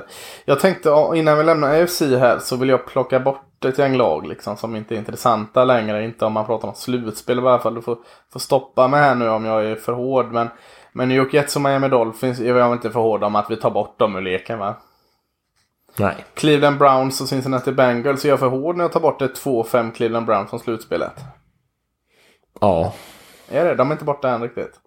[0.45, 4.27] Jag tänkte innan vi lämnar AFC här så vill jag plocka bort ett gäng lag
[4.27, 6.05] liksom, som inte är intressanta längre.
[6.05, 7.75] Inte om man pratar om slutspel i varje fall.
[7.75, 7.97] Du får,
[8.33, 10.25] får stoppa mig här nu om jag är för hård.
[10.31, 10.47] Men,
[10.93, 13.55] men New York Jets och Miami Dolphins är jag inte för hård om att vi
[13.55, 14.75] tar bort dem ur leken va?
[15.97, 16.25] Nej.
[16.33, 19.91] Cleveland Browns och Cincinnati Bengals är jag för hård när jag tar bort ett 2-5
[19.91, 21.23] Cleveland Browns från slutspelet.
[22.61, 22.93] Ja.
[23.49, 23.75] Är det?
[23.75, 24.79] De är inte borta än riktigt.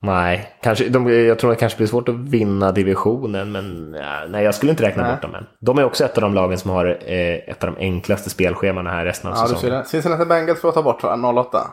[0.00, 3.90] Nej, kanske, de, jag tror det kanske blir svårt att vinna divisionen, men
[4.28, 5.12] nej, jag skulle inte räkna nej.
[5.12, 5.46] bort dem än.
[5.60, 8.86] De är också ett av de lagen som har eh, ett av de enklaste spelscheman
[8.86, 9.76] här resten av ja, säsongen.
[9.76, 9.84] Ja.
[9.84, 11.70] Cincinnati Bengals får ta bort 08.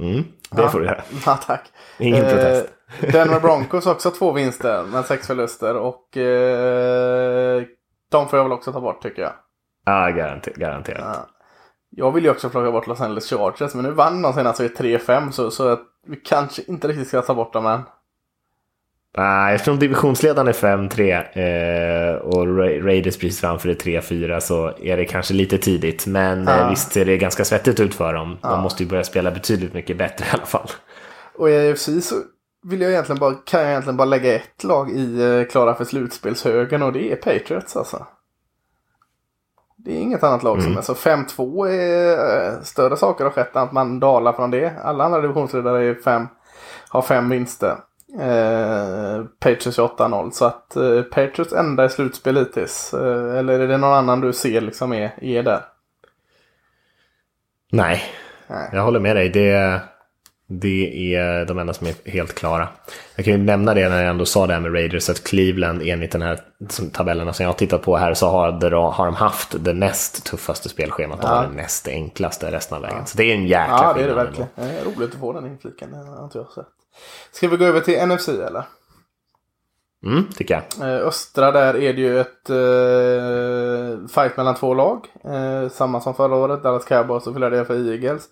[0.00, 0.68] Mm, det ja.
[0.68, 1.02] får du göra.
[1.26, 1.62] Ja, tack.
[1.98, 2.68] Ingen eh, protest.
[3.12, 7.62] Denver Broncos också två vinster med sex förluster och eh,
[8.10, 9.32] de får jag väl också ta bort tycker jag.
[9.84, 11.00] Ja, garanter garanterat.
[11.04, 11.26] Ja.
[11.90, 14.68] Jag vill ju också plocka bort Los Angeles Chargers men nu vann de senast i
[14.68, 17.80] 3-5 så, så vi kanske inte riktigt ska ta bort dem än.
[19.16, 25.04] Nej, eftersom divisionsledaren är 5-3 eh, och Raiders precis framför är 3-4 så är det
[25.04, 26.06] kanske lite tidigt.
[26.06, 26.60] Men ja.
[26.60, 28.38] eh, visst ser det ganska svettigt ut för dem.
[28.42, 28.48] Ja.
[28.48, 30.70] De måste ju börja spela betydligt mycket bättre i alla fall.
[31.34, 32.14] Och i AFC så
[32.62, 35.84] vill jag egentligen bara, kan jag egentligen bara lägga ett lag i eh, klara för
[35.84, 38.06] slutspelshögen och det är Patriots alltså.
[39.88, 40.64] Det är inget annat lag mm.
[40.64, 40.94] som är så.
[40.94, 44.72] 5-2 är eh, större saker har skett än att man dalar från det.
[44.84, 46.26] Alla andra divisionsledare är fem,
[46.88, 47.76] har fem vinster.
[48.20, 50.30] Eh, Patriots 8-0.
[50.30, 52.94] Så att eh, Patriots enda i slutspel hittills.
[52.94, 55.60] Eh, eller är det någon annan du ser liksom är, är där?
[57.72, 58.02] Nej,
[58.46, 58.70] Nej.
[58.72, 59.28] jag håller med dig.
[59.28, 59.80] Det
[60.50, 62.68] det är de enda som är helt klara.
[63.16, 65.82] Jag kan ju nämna det när jag ändå sa det här med Raiders att Cleveland
[65.82, 66.40] enligt den här
[66.92, 70.68] tabellerna som jag har tittat på här så har, har de haft det näst tuffaste
[70.68, 71.42] spelschemat och ja.
[71.42, 72.98] det näst enklaste resten av vägen.
[72.98, 73.06] Ja.
[73.06, 74.48] Så det är en jäkla Ja, det är det verkligen.
[74.54, 75.94] Det är roligt att få den infliken.
[75.94, 76.66] Har inte jag sett.
[77.32, 78.64] Ska vi gå över till NFC eller?
[80.04, 80.88] Mm, tycker jag.
[80.88, 85.06] Eh, östra där är det ju ett eh, fight mellan två lag.
[85.24, 88.28] Eh, samma som förra året, Dallas Cowboys och Philadelphia Eagles.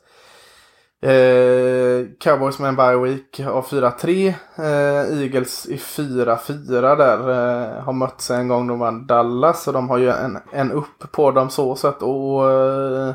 [1.00, 4.34] Eh, Cowboys med en bye week av 4-3.
[4.56, 7.18] Eh, Eagles i 4-4 där.
[7.18, 9.62] Eh, har mötts en gång de vann Dallas.
[9.62, 12.02] Så de har ju en, en upp på dem så sätt.
[12.02, 13.14] Och eh,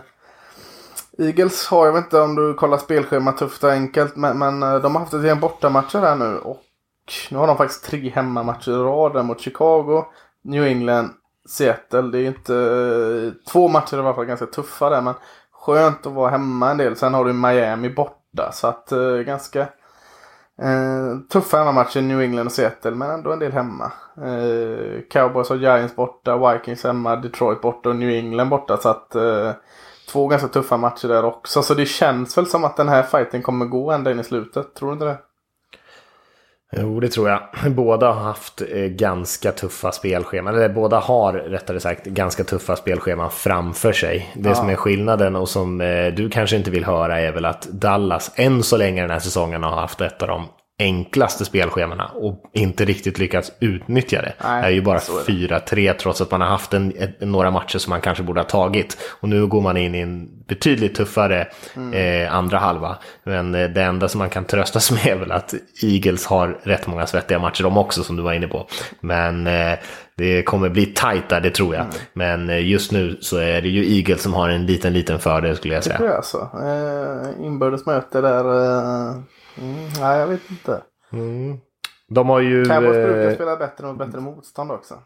[1.17, 4.15] Eagles har, jag vet inte om du kollar spelschema tufft och enkelt.
[4.15, 6.37] Men, men eh, de har haft ett gäng bortamatcher här nu.
[6.37, 6.63] Och
[7.31, 10.05] nu har de faktiskt tre hemmamatcher i rad mot Chicago,
[10.43, 11.09] New England,
[11.49, 12.01] Seattle.
[12.01, 12.55] Det är ju inte...
[12.55, 15.01] Eh, två matcher i alla fall ganska tuffa där.
[15.01, 15.13] Men
[15.61, 16.95] skönt att vara hemma en del.
[16.95, 18.51] Sen har du Miami borta.
[18.51, 19.61] Så att eh, ganska
[20.61, 22.91] eh, tuffa hemmamatcher i New England och Seattle.
[22.91, 23.91] Men ändå en del hemma.
[24.17, 26.53] Eh, Cowboys och Giants borta.
[26.53, 27.15] Vikings hemma.
[27.15, 28.77] Detroit borta och New England borta.
[28.77, 29.51] Så att eh,
[30.11, 31.61] två ganska tuffa matcher där också.
[31.61, 34.75] Så det känns väl som att den här fighten kommer gå ända in i slutet.
[34.75, 35.17] Tror du inte det?
[36.77, 37.41] Jo, det tror jag.
[37.71, 40.55] Båda har haft eh, ganska tuffa spelscheman.
[40.55, 44.31] Eller båda har rättare sagt ganska tuffa spelscheman framför sig.
[44.35, 44.55] Det Ja.
[44.55, 48.31] som är skillnaden och som eh, du kanske inte vill höra är väl att Dallas
[48.35, 50.45] än så länge den här säsongen har haft ett av de
[50.79, 54.33] enklaste spelschemana och inte riktigt lyckats utnyttja det.
[54.43, 55.55] Nej, det är ju bara så är det.
[55.75, 58.45] 4-3 trots att man har haft en, ett, några matcher som man kanske borde ha
[58.47, 58.97] tagit.
[59.21, 61.93] Och nu går man in i en betydligt tuffare Mm.
[62.25, 62.97] eh, andra halva.
[63.23, 65.53] Men eh, det enda som man kan trösta sig med är väl att
[65.83, 68.67] Eagles har rätt många svettiga matcher de också som du var inne på.
[68.99, 69.73] Men eh,
[70.17, 71.83] det kommer bli tajt där, det tror jag.
[71.83, 71.95] Mm.
[72.13, 75.55] Men eh, just nu så är det ju Eagles som har en liten, liten fördel
[75.55, 75.97] skulle jag säga.
[75.97, 76.37] du alltså?
[76.63, 78.45] Eh, inbördes möte där.
[79.09, 79.15] Eh,
[79.57, 80.81] mm, nej, jag vet inte.
[82.09, 82.65] De har ju...
[82.65, 84.99] Cowboys brukar eh, spela bättre mot bättre motstånd också.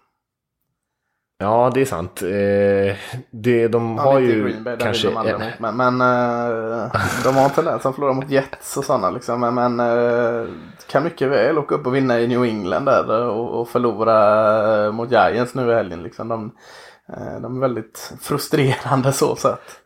[1.37, 2.21] Ja, det är sant.
[2.21, 2.95] Eh,
[3.31, 5.07] det, de Ja, har inte ju Bay, kanske...
[5.07, 5.59] de aldrig mot.
[5.59, 6.91] Men, men eh,
[7.23, 9.39] de har en tendens att förlora mot Jets och sådana liksom.
[9.39, 10.47] Men, men eh,
[10.87, 15.11] kan mycket väl åka upp och vinna i New England där och, och förlora mot
[15.11, 16.03] Giants nu i helgen.
[16.03, 16.27] Liksom.
[16.27, 16.51] De,
[17.41, 19.81] de är väldigt frustrerande så sett.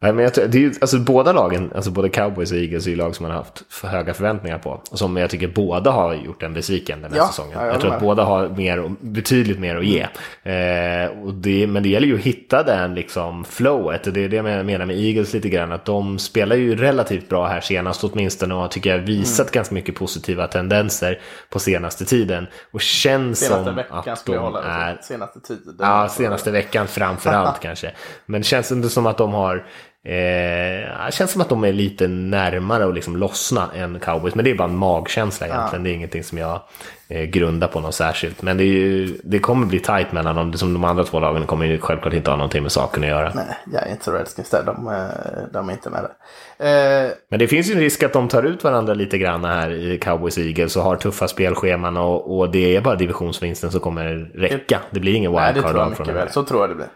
[0.00, 2.86] Nej, men jag, tror- det är ju, alltså, båda lagen, alltså både Cowboys och Eagles,
[2.86, 4.82] är ju lag som man har haft för höga förväntningar på.
[4.90, 7.52] Och som jag tycker båda har gjort en besviken den här Ja, säsongen.
[7.58, 10.00] ja, jag jag tror att båda har mer, betydligt mer att ge.
[10.42, 14.06] Eh, och det, men det gäller ju att hitta den liksom flowet.
[14.06, 15.72] Och det är det jag menar med Eagles lite grann.
[15.72, 18.54] Att de spelar ju relativt bra här senast åtminstone.
[18.54, 19.52] Och tycker jag visat Mm.
[19.52, 22.46] ganska mycket positiva tendenser på senaste tiden.
[22.72, 24.98] Och känns Senaste som veckan att de hålla är.
[25.02, 25.76] Senaste tiden.
[25.78, 27.92] Ja, senaste veckan framför allt kanske.
[28.26, 29.66] Men känns inte som att de har...
[30.08, 34.34] Eh, det känns som att de är lite närmare att liksom lossna än cowboys.
[34.34, 35.84] Men det är bara en magkänsla egentligen.
[35.84, 36.60] Det är ingenting som jag
[37.08, 38.42] eh, grundar på något särskilt.
[38.42, 40.52] Men det, är ju, det kommer bli tajt mellan dem.
[40.52, 43.32] Som de andra två lagen kommer ju självklart inte ha någonting med saken att göra.
[43.34, 43.44] Nej,
[43.86, 47.06] Giants och Redskins där, de, eh, de är inte med där.
[47.06, 49.70] Eh, Men det finns ju en risk att de tar ut varandra lite grann här
[49.70, 53.80] i Cowboys och Eagles och har tuffa spelscheman och, och det är bara divisionsvinsten som
[53.80, 54.80] kommer räcka.
[54.90, 56.30] Det blir ingen Nej, det tror jag mycket väl.
[56.30, 56.88] Så tror jag det blir.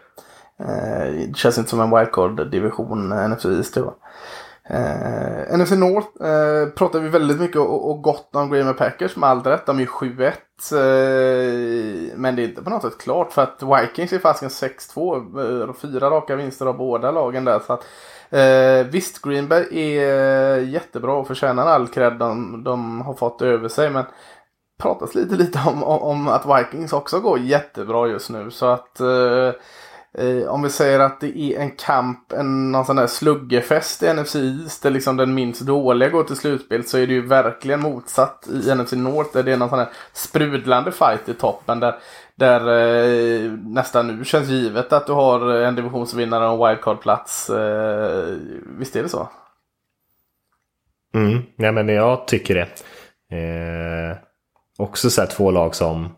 [0.59, 3.93] Eh, det känns inte som en wildcard-division, eh, NFC East då.
[4.69, 9.15] Eh, NFC North eh, pratar vi väldigt mycket och, och gott om Green Bay Packers
[9.15, 9.65] med all rätt.
[9.65, 10.31] De är ju 7-1.
[10.71, 15.67] Eh, men det är inte på något sätt klart för att Vikings är fasken 6-2.
[15.67, 17.59] Eh, fyra raka vinster av båda lagen där.
[17.59, 17.85] Så att,
[18.29, 23.69] eh, visst, Green Bay är jättebra och förtjänar all cred de, de har fått över
[23.69, 23.89] sig.
[23.89, 24.03] Men
[24.79, 28.51] pratas lite lite om, om, om att Vikings också går jättebra just nu.
[28.51, 29.01] Så att
[30.17, 34.13] eh, om vi säger att det är en kamp, en någon sån där sluggerfest i
[34.13, 37.81] NFC East där liksom den minst dåliga går till slutspel så är det ju verkligen
[37.81, 41.95] motsatt i NFC North där det är någon sån här sprudlande fight i toppen där,
[42.35, 47.49] där eh, nästan nu känns givet att du har en divisionsvinnare och en wildcard-plats.
[47.49, 48.35] Eh,
[48.77, 49.29] visst är det så?
[51.13, 52.67] Mm, nej men jag tycker det.
[53.37, 54.17] Eh,
[54.77, 56.15] också så två lag som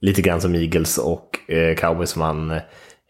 [0.00, 2.62] lite grann som Eagles och eh, Cowboys som man eh,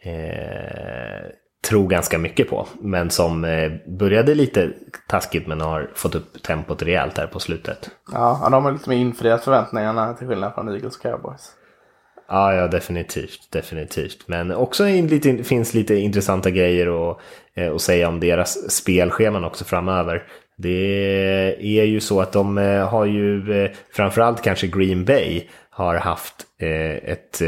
[0.07, 1.31] eh,
[1.69, 2.67] tror ganska mycket på.
[2.81, 4.71] Men som eh, började lite
[5.09, 7.91] taskigt men har fått upp tempot rejält här på slutet.
[8.13, 11.53] Ja, de har lite mer infriat förväntningarna till skillnad från Eagles och Cowboys.
[12.29, 13.51] Ja, ja, definitivt.
[13.51, 14.29] Definitivt.
[14.29, 17.19] Men också lite, finns lite intressanta grejer att,
[17.55, 20.23] eh, att säga om deras spelscheman också framöver.
[20.57, 25.97] Det är ju så att de eh, har ju, eh, framförallt kanske Green Bay, har
[25.97, 27.43] haft ett,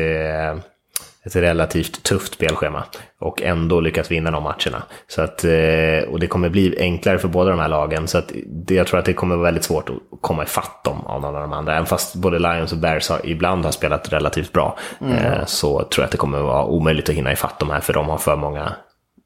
[1.25, 2.85] ett relativt tufft spelschema
[3.21, 4.83] och ändå lyckats vinna de matcherna.
[5.07, 8.09] Så att, eh, och det kommer bli enklare för båda de här lagen.
[8.09, 11.07] Så att det, jag tror att det kommer vara väldigt svårt att komma ifatt dem
[11.07, 11.73] av någon av de andra.
[11.73, 16.03] Även fast både Lions och Bears har, ibland har spelat relativt bra eh, så tror
[16.03, 18.37] jag att det kommer vara omöjligt att hinna ifatt de här för de har för
[18.37, 18.73] många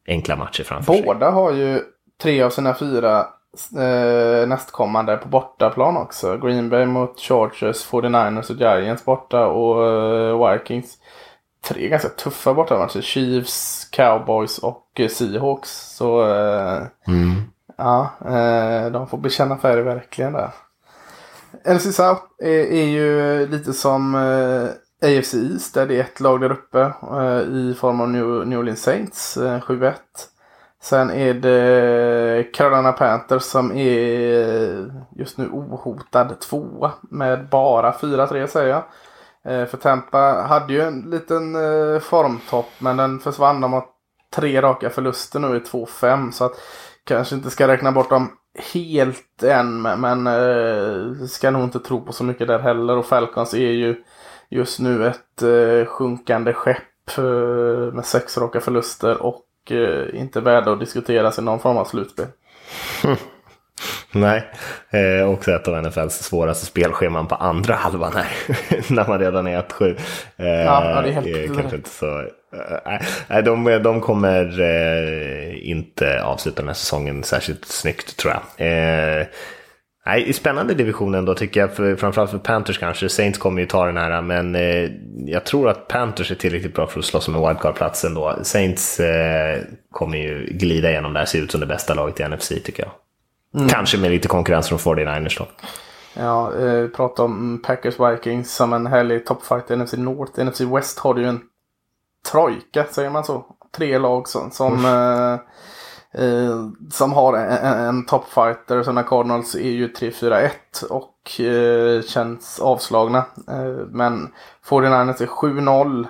[0.09, 1.03] enkla matcher framför sig.
[1.03, 1.81] Båda har ju
[2.23, 3.27] tre av sina fyra
[3.77, 6.37] eh, nästkommande på bortaplan också.
[6.37, 10.99] Green Bay mot Chargers, 49ers och Giants borta och eh, Vikings.
[11.69, 13.01] Tre ganska tuffa bortamatcher.
[13.01, 15.97] Chiefs, Cowboys och eh, Seahawks.
[15.97, 17.43] Så eh, Mm.
[17.77, 20.51] ja, eh, de får bekänna färg verkligen där.
[21.65, 24.69] NFC South är, är ju lite som eh,
[25.19, 26.81] AFC East där det är ett lag där uppe
[27.13, 29.93] eh, i form av New, New Orleans Saints, eh, 7-1.
[30.83, 38.69] Sen är det Carolina Panthers som är just nu ohotad tvåa med bara 4-3 säger
[38.69, 38.83] jag.
[39.45, 40.19] Eh, för Tampa
[40.49, 43.61] hade ju en liten eh, formtopp men den försvann.
[43.61, 43.85] De har
[44.35, 46.53] tre raka förluster nu i 2-5 så att
[47.05, 48.31] kanske inte ska räkna bort dem
[48.75, 52.97] helt än men, eh, ska nog inte tro på så mycket där heller.
[52.97, 54.03] Och Falcons är ju
[54.51, 56.79] just nu ett sjunkande skepp
[57.93, 59.45] med sex raka förluster och
[60.13, 62.27] inte värda att diskuteras i någon form av slutspel.
[64.13, 64.45] Nej,
[64.91, 68.27] eh, också ett av NFLs svåraste spelscheman på andra halvan här.
[68.95, 69.97] när man redan är 1-7.
[70.37, 71.57] Eh, ja, det är helt rätt.
[71.57, 77.65] kanske inte så, eh, nej, de, de kommer eh, inte avsluta den här säsongen särskilt
[77.65, 78.67] snyggt tror jag.
[78.67, 79.27] Eh,
[80.07, 83.09] Nej, spännande divisionen då tycker jag, för, framförallt för Panthers kanske.
[83.09, 84.91] Saints kommer ju ta den här, men eh,
[85.27, 88.39] jag tror att Panthers är tillräckligt bra för att slåss om en wildcard-platsen då.
[88.43, 92.49] Saints eh, kommer ju glida igenom där, ser ut som det bästa laget i NFC
[92.49, 92.93] tycker jag.
[93.69, 95.47] Kanske med lite konkurrens från 49ers då.
[96.15, 100.45] Ja, eh, prata om Packers Vikings som en härlig toppfight i NFC North.
[100.45, 101.41] NFC West har du ju en
[102.31, 103.47] trojka, säger man så?
[103.77, 105.33] Tre lag som, som, eh,
[106.25, 108.83] eh, som har en, en, toppfighter.
[108.83, 110.51] Sådana Cardinals är ju 3-4-1
[110.91, 113.19] och eh, känns avslagna.
[113.49, 114.33] Eh, men
[114.69, 116.07] 49ers är 7-0.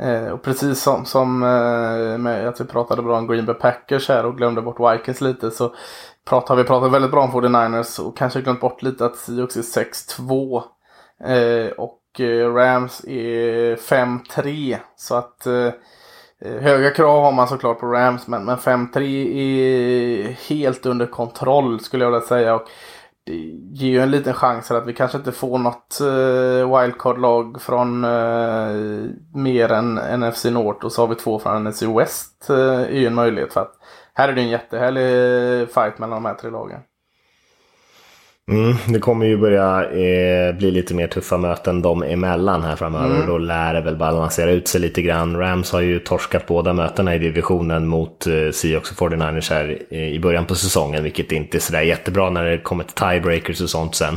[0.00, 1.38] Eh, och precis som, som
[2.18, 5.50] med att vi pratade bra om Green Bay Packers här och glömde bort Vikings lite
[5.50, 5.74] så
[6.28, 9.84] pratar, vi pratat väldigt bra om 49ers och kanske glömt bort lite att Seahawks är
[10.18, 10.62] 6-2.
[11.24, 14.76] Eh, och eh, Rams är 5-3.
[14.96, 15.66] Så att eh,
[16.40, 19.00] eh, höga krav har man såklart på Rams men, men 5-3
[19.36, 22.54] är helt under kontroll skulle jag vilja säga.
[22.54, 22.68] Och
[23.26, 23.32] det
[23.72, 28.04] ger ju en liten chans här att vi kanske inte får något eh, wildcard-lag från
[28.04, 32.50] eh, mer än NFC North och så har vi två från NFC West.
[32.50, 33.79] Eh, är ju en möjlighet för att
[34.14, 36.80] här är det en jättehärlig fight mellan de här tre lagen.
[38.50, 43.14] Mm, det kommer ju börja eh, bli lite mer tuffa möten dem emellan här framöver.
[43.14, 43.26] Mm.
[43.26, 45.36] Då lär det väl balansera ut sig lite grann.
[45.36, 50.08] Rams har ju torskat båda mötena i divisionen mot eh, Seahawks och 49ers här eh,
[50.08, 51.02] i början på säsongen.
[51.02, 54.14] Vilket inte är sådär jättebra när det kommer till tiebreakers och sånt sen.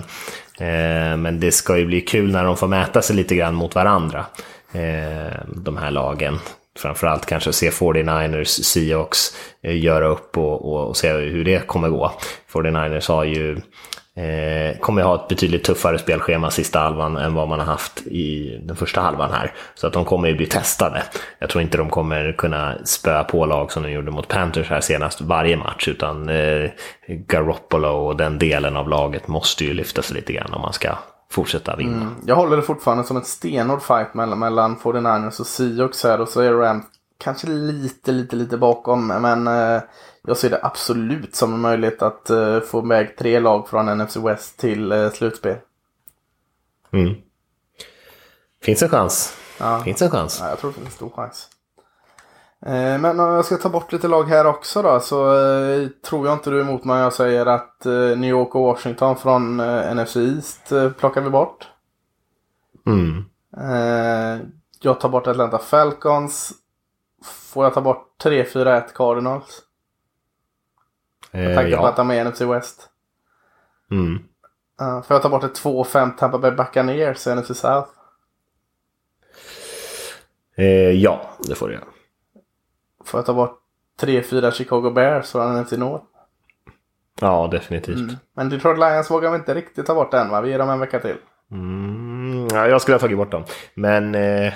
[0.59, 3.75] Eh, men det ska ju bli kul när de får mäta sig lite grann mot
[3.75, 4.25] varandra.
[4.71, 6.39] Eh, de här lagen.
[6.79, 11.89] Framförallt kanske se 49ers, Seahawks eh, göra upp och, och, och se hur det kommer
[11.89, 12.11] gå.
[12.51, 13.61] 49ers har ju
[14.15, 18.57] Eh, kommer ha ett betydligt tuffare spelschema sista halvan än vad man har haft i
[18.63, 19.53] den första halvan här.
[19.75, 21.03] Så att de kommer ju bli testade.
[21.39, 24.81] Jag tror inte de kommer kunna spöa på lag som de gjorde mot Panthers här
[24.81, 25.87] senast varje match.
[25.87, 26.69] Utan eh,
[27.07, 30.89] Garoppolo och den delen av laget måste ju lyfta sig lite grann om man ska
[31.33, 32.01] fortsätta vinna.
[32.01, 32.13] Mm.
[32.25, 36.29] Jag håller det fortfarande som en stenhård fight mellan, mellan 49ers och Seahawks här och
[36.29, 36.85] så är Rams
[37.17, 39.07] kanske lite, lite, lite bakom.
[39.07, 39.81] Men eh,
[40.21, 44.17] jag ser det absolut som en möjlighet att eh, få med tre lag från NFC
[44.17, 45.57] West till eh, slutspel.
[46.91, 47.15] Mm.
[48.61, 49.37] Finns en chans.
[49.59, 49.79] Ja.
[49.79, 50.37] Finns en chans.
[50.41, 51.49] Ja, jag tror det finns en stor chans.
[52.65, 56.27] Eh, Men om jag ska ta bort lite lag här också då så eh, tror
[56.27, 59.57] jag inte du är emot mig jag säger att eh, New York och Washington från
[59.95, 61.67] NFC East plockar vi bort.
[62.85, 63.25] Mm.
[64.79, 66.51] Jag tar bort Atlanta Falcons.
[67.23, 69.61] Får jag ta bort 3-4-1 Cardinals?
[71.31, 72.89] Eh, tanke på att de är NFC West.
[73.91, 74.19] Mm.
[74.77, 77.89] Får jag ta bort ett 2-5 Tampa Bay Buccaneers i NFC South?
[80.55, 81.85] Eh, ja, det får du göra.
[83.05, 83.59] Får jag ta bort
[84.01, 86.05] 3-4 Chicago Bears från NFC North?
[87.21, 87.99] Ja, definitivt.
[87.99, 88.15] Mm.
[88.35, 90.41] Men Detroit Lions vågar vi inte riktigt ta bort än va?
[90.41, 91.15] Vi ger dem en vecka till.
[91.51, 93.43] Mm, ja, jag skulle ha tagit bort dem.
[93.73, 94.53] Men eh,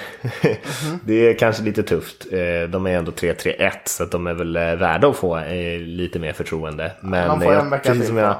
[1.04, 2.28] det är kanske lite tufft.
[2.32, 5.80] Eh, de är ändå 3-3-1 så att de är väl eh, värda att få eh,
[5.80, 6.91] lite mer förtroende.
[7.02, 8.36] Men Man får eh, en vecka precis till, som jag?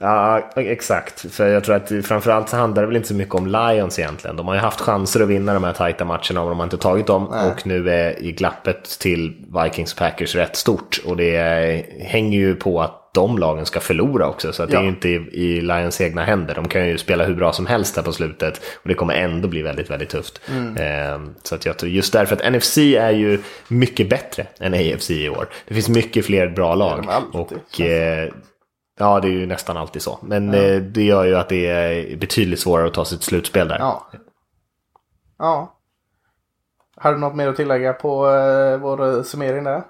[0.00, 1.34] Ja, exakt.
[1.34, 4.36] För jag tror att framförallt så handlar det väl inte så mycket om Lions egentligen.
[4.36, 6.76] De har ju haft chanser att vinna de här tajta matcherna och de har inte
[6.78, 7.28] tagit dem.
[7.30, 7.50] Nej.
[7.50, 11.00] Och nu är i glappet till Vikings Packers rätt stort.
[11.06, 14.52] Och det hänger ju på att de lagen ska förlora också.
[14.52, 14.80] Så att det Ja.
[14.80, 16.54] är ju inte i, i Lions egna händer.
[16.54, 18.60] De kan ju spela hur bra som helst här på slutet.
[18.82, 20.40] Och det kommer ändå bli väldigt, väldigt tufft.
[20.50, 20.76] Mm.
[20.76, 25.10] Eh, så att jag tror just därför att NFC är ju mycket bättre än AFC
[25.10, 25.48] i år.
[25.68, 27.04] Det finns mycket fler bra lag.
[27.06, 28.28] Men och eh,
[28.98, 30.18] Ja, det är ju nästan alltid så.
[30.22, 30.80] Men ja.
[30.80, 33.78] det gör ju att det är betydligt svårare att ta sig ett slutspel där.
[33.78, 34.06] Ja.
[35.38, 35.74] Ja.
[36.96, 39.82] Har du något mer att tillägga på eh, vår summering där?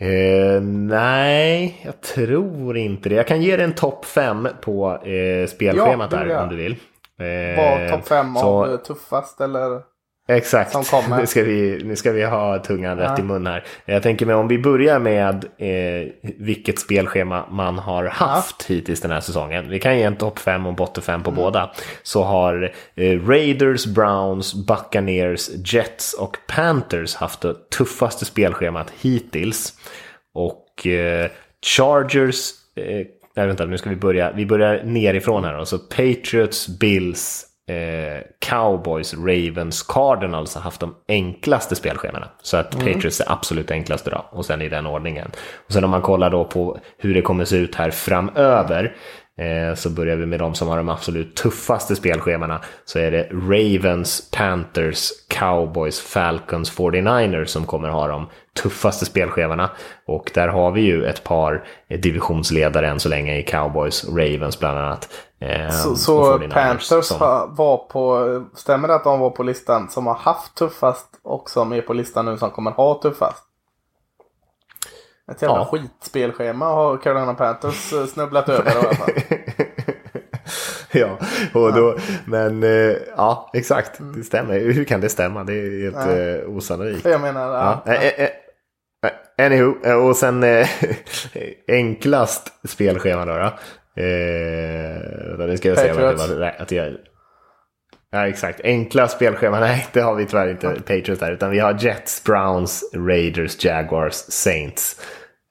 [0.00, 3.14] Eh, nej, jag tror inte det.
[3.14, 6.72] Jag kan ge dig en topp 5 på eh, spelschemat ja, där om du vill.
[7.18, 9.82] Eh, Var topp 5 av tuffast eller?
[10.30, 10.74] Exakt,
[11.18, 13.04] nu ska, vi, nu ska vi ha tungan ja.
[13.12, 13.64] rätt i mun här.
[13.84, 18.74] Jag tänker mig om vi börjar med eh, vilket spelschema man har haft ja.
[18.74, 19.68] hittills den här säsongen.
[19.68, 21.42] Vi kan ge en topp 5 och botten 5 på mm.
[21.42, 21.70] båda.
[22.02, 29.72] Så har eh, Raiders, Browns, Buccaneers, Jets och Panthers haft det tuffaste spelschemat hittills.
[30.34, 31.30] Och eh,
[31.66, 33.06] Chargers, eh,
[33.36, 35.64] nej vänta nu ska vi börja, vi börjar nerifrån här.
[35.64, 42.28] Så Patriots, Bills, eh, Cowboys, Ravens, Cardinals har haft de enklaste spelschemana.
[42.42, 42.86] Så att mm.
[42.86, 45.30] Patriots är absolut enklast idag och sen i den ordningen.
[45.66, 48.96] Och sen om man kollar då på hur det kommer se ut här framöver
[49.74, 52.60] så börjar vi med de som har de absolut tuffaste spelschemana.
[52.84, 58.26] Så är det Ravens, Panthers, Cowboys, Falcons, 49ers som kommer ha de
[58.62, 59.70] tuffaste spelschemana.
[60.06, 64.78] Och där har vi ju ett par divisionsledare än så länge i Cowboys, Ravens bland
[64.78, 65.08] annat.
[65.40, 67.18] Eh, så, så Panthers som...
[67.54, 71.72] var på, stämmer det att de var på listan som har haft tuffast och som
[71.72, 73.47] är på listan nu som kommer ha tuffast?
[75.30, 75.64] Ett jävla ja.
[75.64, 79.10] skitspelschema har Carolina Panthers eh, snubblat över i alla fall.
[80.92, 81.18] ja,
[81.52, 82.02] och då, ja.
[82.24, 84.16] men eh, ja, exakt, mm.
[84.16, 84.58] det stämmer.
[84.58, 85.44] Hur kan det stämma?
[85.44, 86.44] Det är helt Nej.
[86.46, 87.04] osannolikt.
[87.04, 87.82] Jag menar, ja.
[87.86, 88.28] ja.
[89.40, 90.44] Anywho, och sen
[91.68, 93.32] enklast spelschema då.
[93.32, 93.52] då.
[94.02, 96.54] Eh, nu ska jag säga vad det var.
[96.58, 96.96] Att jag,
[98.12, 98.60] ja, exakt.
[98.64, 99.60] Enkla spelscheman.
[99.68, 100.74] Nej, det har vi tyvärr inte.
[100.74, 101.32] Patriots där.
[101.32, 105.00] Utan vi har Jets, Browns, Raiders, Jaguars, Saints.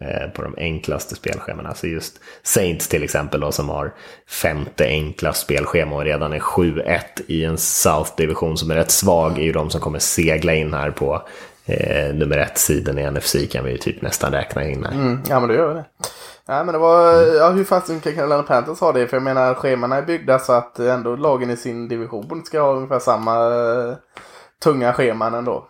[0.03, 1.69] Eh, på de enklaste spelschemana.
[1.69, 3.93] Alltså just Saints till exempel då, som har
[4.29, 9.37] femte enkla spelschema och redan är 7-1 i en South-division som är rätt svag.
[9.37, 11.27] är ju de som kommer segla in här på
[11.65, 14.93] eh, nummer ett-sidan i NFC kan vi ju typ nästan räkna in här.
[14.93, 15.85] Mm, ja men det gör vi det.
[16.47, 19.07] Nej men det var, ja hur fasiken kan Carolina Panthers ha det?
[19.07, 22.73] För jag menar schemana är byggda så att ändå lagen i sin division ska ha
[22.73, 23.95] ungefär samma uh,
[24.63, 25.67] tunga scheman ändå.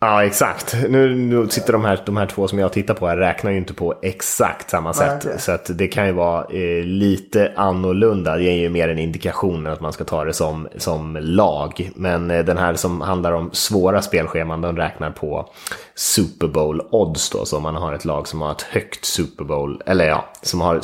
[0.00, 0.76] Ja, exakt.
[0.88, 3.58] Nu, nu sitter de här, de här två som jag tittar på här räknar ju
[3.58, 5.26] inte på exakt samma sätt.
[5.26, 5.38] okay.
[5.38, 8.36] Så att det kan ju vara eh, lite annorlunda.
[8.36, 11.90] Det är ju mer en indikation att man ska ta det som, som lag.
[11.94, 15.50] Men eh, den här som handlar om svåra spelscheman, de räknar på
[15.98, 17.44] Super Bowl odds då.
[17.44, 20.60] Så om man har ett lag som har ett högt Super Bowl, eller ja, som
[20.60, 20.80] har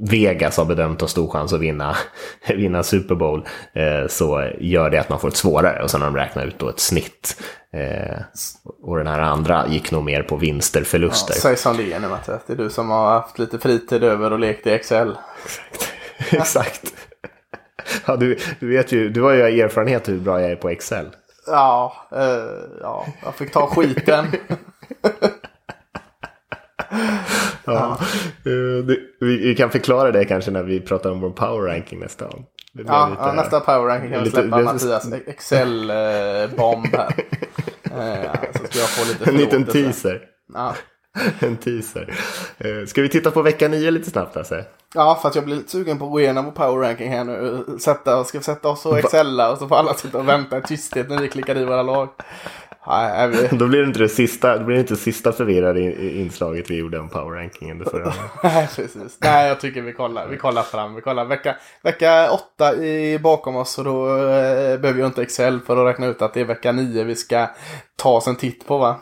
[0.00, 1.96] Vegas har bedömt har stor chans att vinna,
[2.48, 6.08] vinna Super Bowl eh, så gör det att man får ett svårare och sen har
[6.10, 7.42] de räknat ut då ett snitt.
[7.72, 8.16] Eh,
[8.82, 11.34] och den här andra gick nog mer på vinster, förluster.
[11.34, 14.04] Ja, säg som det är nu Mattias, det är du som har haft lite fritid
[14.04, 15.16] över och lekt i Excel.
[15.44, 15.92] Exakt.
[16.32, 16.94] Exakt.
[18.06, 21.06] Ja, du, du vet ju, du har ju erfarenhet hur bra jag är på Excel.
[21.46, 22.20] Ja, eh,
[22.80, 24.26] ja jag fick ta skiten.
[27.64, 27.98] ja.
[28.46, 32.46] Uh, vi, kan förklara det kanske när vi pratar om vår power ranking nästa gång.
[32.72, 37.14] Ja, lite, ja, nästa power ranking kan vi släppa det, Mattias Excel-bomb här.
[37.84, 40.20] uh, så ska jag få lite En liten teaser.
[40.54, 40.74] Ja.
[41.38, 42.14] en teaser.
[42.64, 44.64] Uh, ska vi titta på vecka nio lite snabbt Hasse?
[44.94, 47.24] Ja, för att jag blir lite sugen på att gå igenom vår power ranking här
[47.24, 47.64] nu.
[47.80, 50.62] Sätta, ska vi sätta oss och excella och så får alla sitta och vänta i
[50.62, 52.08] tysthet när vi klickar i våra lag.
[52.86, 55.80] Nej, Då blir det inte det sista, det blir inte sista förvirrade
[56.18, 58.12] inslaget vi gjorde om power rankingen det förra.
[58.42, 59.18] Nej, precis.
[59.20, 60.94] Nej, jag tycker vi kollar, vi kollar fram.
[60.94, 65.60] Vi kollar vecka, vecka åtta i, bakom oss och då eh, behöver jag inte Excel
[65.60, 67.46] för att räkna ut att det är vecka nio vi ska
[67.96, 69.00] ta oss en titt på va?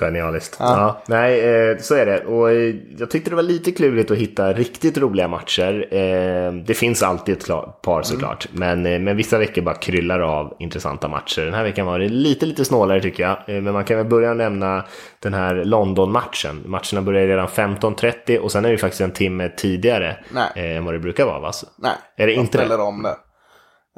[0.00, 0.56] Genialiskt.
[0.58, 0.64] Ja.
[0.78, 1.02] ja.
[1.06, 2.24] nej, eh, så är det.
[2.24, 5.88] Och eh, jag tyckte det var lite klurigt att hitta riktigt roliga matcher.
[5.90, 7.46] Eh, det finns alltid ett
[7.82, 8.04] par mm.
[8.04, 8.82] såklart, mm.
[8.82, 11.44] men, men vissa veckor bara kryllar av intressanta matcher.
[11.44, 13.62] Den här veckan var det lite, lite snålare tycker jag.
[13.62, 14.84] Men man kan väl börja nämna
[15.20, 16.62] den här London-matchen.
[16.66, 20.16] Matcherna börjar redan 15.30 och sen är det faktiskt en timme tidigare
[20.54, 21.40] än vad det brukar vara.
[21.40, 21.52] Va?
[21.78, 22.74] Nej, är det inte det?
[22.74, 23.16] om det.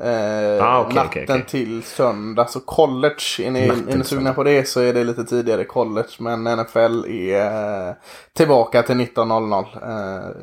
[0.03, 1.43] Eh, ah, okay, natten okay, okay.
[1.43, 2.47] till söndag.
[2.51, 6.09] Så college, är ni, är ni sugna på det så är det lite tidigare college.
[6.19, 7.95] Men NFL är eh,
[8.33, 9.65] tillbaka till 19.00.
[9.83, 10.37] Eh,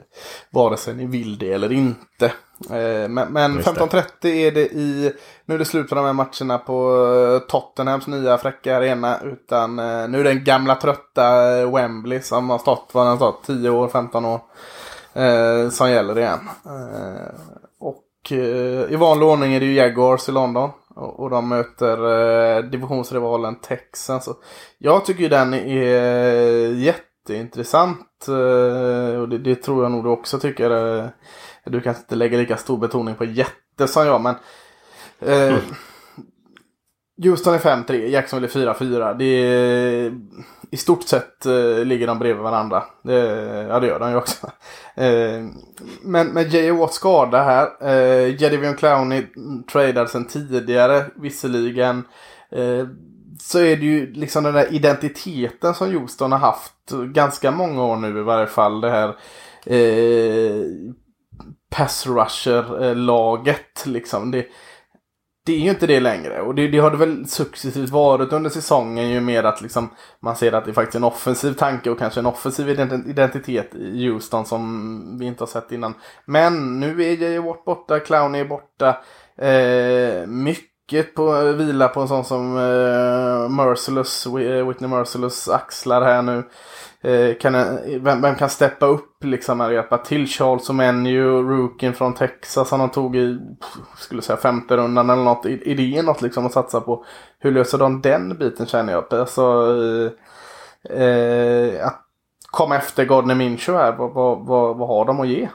[0.50, 2.26] vare sig ni vill det eller inte.
[2.70, 5.14] Eh, men men 15.30 är det i,
[5.46, 9.20] nu är det slut på de här matcherna på eh, Tottenhams nya fräcka arena.
[9.24, 13.10] Utan eh, nu är det den gamla trötta eh, Wembley som har stått, vad den
[13.10, 14.40] har stått, 10 år, 15 år.
[15.70, 16.40] Som gäller igen.
[18.32, 20.70] Eh, I vanlig ordning är det ju Jaguars i London.
[20.96, 21.98] Och, de möter
[22.58, 24.30] eh, divisionsrivalen Texans.
[24.78, 28.28] Jag tycker ju den är eh, jätteintressant.
[28.28, 30.98] Eh, och det, det, tror jag nog du också tycker.
[30.98, 31.06] Eh,
[31.66, 34.36] du kanske inte lägger lika stor betoning på jätte som jag men
[35.20, 35.62] eh, mm.
[37.24, 39.18] Houston är 5-3, Jacksonville är 4-4.
[39.18, 40.14] Det är,
[40.72, 42.84] I stort sett eh, ligger de bredvid varandra.
[43.04, 43.14] Det,
[43.70, 44.52] ja, det gör de ju också.
[44.98, 45.46] Eh,
[46.02, 46.74] men med J.A.
[46.74, 47.68] Watts skada här.
[47.82, 49.26] Eh, Jadivion Clowney
[49.72, 52.04] tradar sedan tidigare visserligen.
[52.52, 52.88] Eh,
[53.42, 57.96] så är det ju liksom den där identiteten som Houston har haft ganska många år
[57.96, 58.82] nu i varje fall.
[58.82, 59.08] Det här
[59.66, 60.66] eh,
[61.70, 64.32] pass rusher-laget eh, liksom.
[64.32, 64.46] Det,
[65.46, 66.42] det är ju inte det längre.
[66.42, 69.90] Och det, det, har det väl successivt varit under säsongen ju mer att liksom
[70.20, 74.08] man ser att det är faktiskt en offensiv tanke och kanske en offensiv identitet i
[74.08, 75.94] Houston som vi inte har sett innan.
[76.26, 77.40] Men nu är J.J.
[77.40, 78.98] Watt borta, Clowney är borta.
[79.38, 84.28] Eh, mycket på vila på en sån som eh, Merciless,
[84.68, 86.44] Whitney Merciless axlar här nu.
[87.06, 87.54] Eh, kan,
[88.00, 90.28] vem, vem, kan steppa upp liksom och hjälpa till?
[90.28, 93.40] Charles Omeniu, rookien från Texas han tog i,
[93.98, 95.46] skulle säga femte rundan eller något.
[95.46, 97.06] Är det något liksom att satsa på?
[97.40, 99.14] Hur löser de den biten känner jag?
[99.14, 99.42] Alltså,
[100.90, 102.02] eh, eh, att
[102.52, 105.50] komma efter Gardner Minshew här, vad, vad, vad, vad har de att ge?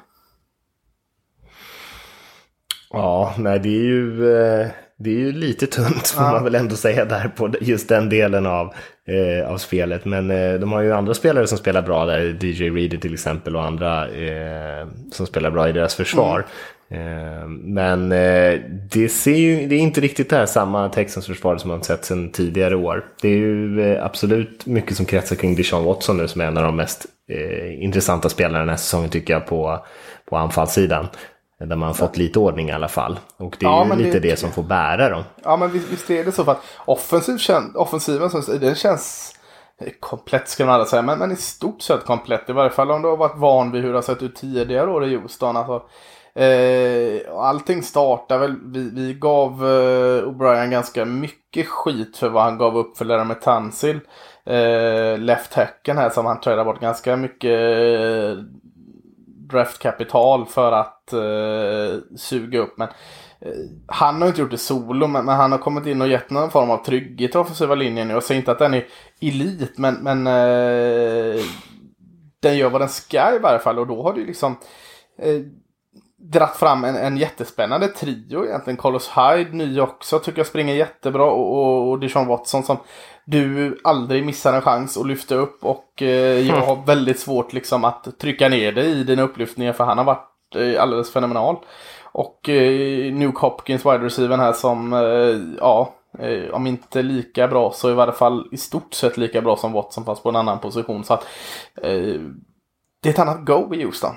[2.91, 4.33] Ja, nej det är ju...
[4.35, 4.71] Eh
[5.03, 6.33] det är ju lite tunt får ja.
[6.33, 8.75] man väl ändå säga där på just den delen av,
[9.07, 10.05] eh, av spelet.
[10.05, 13.57] Men eh, de har ju andra spelare som spelar bra där, DJ Reader till exempel
[13.57, 16.35] och andra eh, som spelar bra i deras försvar.
[16.37, 16.47] Mm.
[16.91, 18.61] Eh, men eh,
[18.93, 22.05] det, ser ju, det är inte riktigt det här samma Texans försvar som man sett
[22.05, 23.05] sedan tidigare år.
[23.23, 26.57] Det är ju eh, absolut mycket som kretsar kring Deshaun Watson nu som är en
[26.57, 27.07] av de mest
[27.79, 29.85] intressanta spelarna den här säsongen tycker jag på,
[30.25, 31.07] på anfallssidan.
[31.67, 33.19] Där man fått lite ordning i alla fall.
[33.37, 35.23] Och det är ja, ju lite det, det, som får bära dem.
[35.43, 36.45] Ja men visst, är det så.
[36.45, 37.39] För att offensiv,
[37.75, 39.35] offensiven den känns
[40.01, 41.03] komplett ska man aldrig säga.
[41.03, 42.51] Men, men i stort sett komplett.
[42.51, 44.91] I varje fall om du har varit van vid hur det har sett ut tidigare
[44.91, 45.57] år i Houston.
[45.57, 45.83] Alltså,
[46.41, 48.57] eh, allting startar väl.
[48.65, 53.41] Vi, vi gav eh, O'Brien ganska mycket skit för vad han gav upp för med
[53.41, 54.01] Tansil.
[54.45, 58.45] Eh, left hacken här som han tradade bort ganska mycket eh,
[59.51, 62.79] draftkapital för att eh, suga upp.
[62.79, 62.89] Men
[63.41, 63.53] eh,
[63.87, 66.51] han har inte gjort det solo, men, men, han har kommit in och gett någon
[66.51, 68.15] form av trygghet i offensiva linjen nu.
[68.15, 68.87] Jag säger inte att den är
[69.21, 71.45] elit, men, men eh,
[72.41, 73.79] den gör vad den ska i varje fall.
[73.79, 74.57] Och då har det liksom
[75.19, 75.41] eh,
[76.21, 78.77] dratt fram en, en jättespännande trio egentligen.
[78.77, 81.25] Carlos Hyde, ny också, tycker jag springer jättebra.
[81.25, 82.77] Och, och, och Deshaun Watson som
[83.25, 85.65] du aldrig missar en chans att lyfta upp.
[85.65, 89.85] Och eh, jag har väldigt svårt liksom att trycka ner dig i dina upplyftningar för
[89.85, 91.57] han har varit eh, alldeles fenomenal.
[92.13, 97.73] Och eh, Nuke Hopkins, wide receiver här som, eh, ja, eh, om inte lika bra
[97.73, 100.59] så i varje fall i stort sett lika bra som Watson fast på en annan
[100.59, 101.05] position.
[101.05, 101.27] Så att
[101.83, 102.21] eh,
[103.03, 104.15] det är ett annat go i Houston.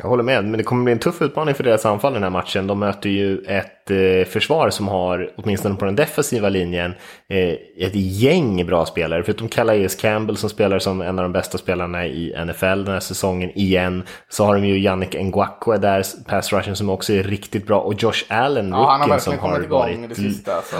[0.00, 2.22] Jag håller med, men det kommer bli en tuff utmaning för deras anfall i den
[2.22, 2.66] här matchen.
[2.66, 6.94] De möter ju ett eh, försvar som har, åtminstone på den defensiva linjen,
[7.28, 9.22] eh, ett gäng bra spelare.
[9.22, 13.00] Förutom Calais Campbell som spelar som en av de bästa spelarna i NFL den här
[13.00, 14.02] säsongen igen.
[14.28, 17.80] Så har de ju Yannick Ngakwe där, pass rushen som också är riktigt bra.
[17.80, 20.08] Och Josh Allen, ja, han har som har varit...
[20.08, 20.76] Det sista, alltså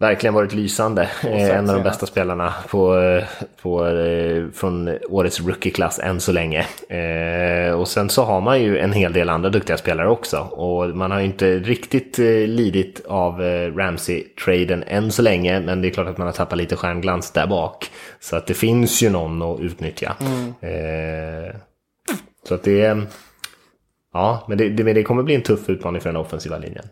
[0.00, 1.08] verkligen varit lysande.
[1.22, 3.24] Eh, en av de bästa spelarna på, eh,
[3.62, 6.66] på, eh, från årets rookie-klass än så länge.
[7.76, 10.38] och sen så har man ju en hel del andra duktiga spelare också.
[10.38, 12.18] Och man har ju inte riktigt
[12.48, 13.40] lidit av
[13.76, 15.60] Ramsey-traden än så länge.
[15.60, 17.90] Men det är klart att man har tappat lite stjärnglans där bak.
[18.20, 20.16] Så att det finns ju någon att utnyttja.
[20.20, 21.52] Mm.
[22.48, 22.96] så att det...
[24.12, 26.84] Ja, men det, det, det kommer bli en tuff utmaning för den offensiva linjen.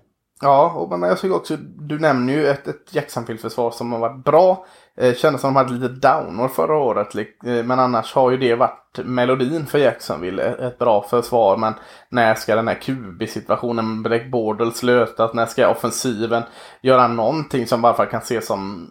[0.43, 4.25] Ja, och, men jag tycker också, du nämner ju ett, ett Jacksonville-försvar som har varit
[4.25, 4.67] bra.
[4.97, 7.15] Eh, kändes som de hade lite downår förra året.
[7.15, 10.43] Eh, men annars har ju det varit melodin för Jacksonville.
[10.43, 11.57] Eh, ett bra försvar.
[11.57, 11.75] Men
[12.09, 15.35] när ska den här QB-situationen med Black Bordels lösas?
[15.35, 16.43] När ska offensiven
[16.81, 18.91] göra någonting som bara kan ses som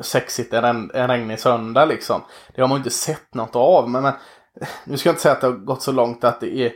[0.00, 2.20] sexigt en, en regnig söndag liksom?
[2.54, 3.90] Det har man ju inte sett något av.
[3.90, 4.12] Men, men
[4.60, 6.72] eh, nu ska jag inte säga att det har gått så långt att det är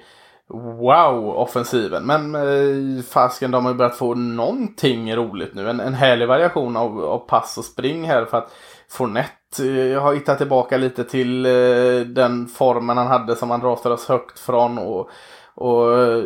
[0.49, 2.07] wow-offensiven.
[2.07, 5.71] Men eh, fasken, de har ju börjat få någonting roligt nu.
[5.71, 8.53] En, en härlig variation av, av pass och spring här för att
[8.89, 14.09] Fournette eh, har hittat tillbaka lite till eh, den formen han hade som han draftades
[14.09, 14.79] högt från.
[14.79, 15.11] Och,
[15.55, 16.25] och eh,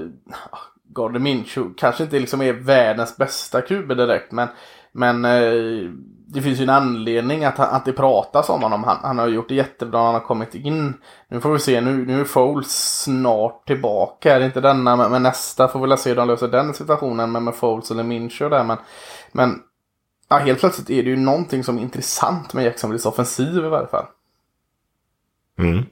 [0.94, 4.48] Gardner Minshew kanske inte liksom är världens bästa QB direkt men,
[4.92, 5.90] men eh,
[6.32, 8.84] det finns ju en anledning att, att det pratas om honom.
[8.84, 10.94] Han, han har gjort det jättebra, han har kommit in.
[11.28, 14.34] Nu får vi se, nu, nu är Foles snart tillbaka.
[14.34, 16.74] Är det inte denna, men, men nästa får vi väl se hur de löser den
[16.74, 18.64] situationen med, med Foles eller Mincher där.
[18.64, 18.76] Men,
[19.32, 19.58] men
[20.28, 23.88] ja, helt plötsligt är det ju någonting som är intressant med Jacksonvilles offensiv i varje
[23.88, 24.06] fall.
[25.58, 25.84] Mm.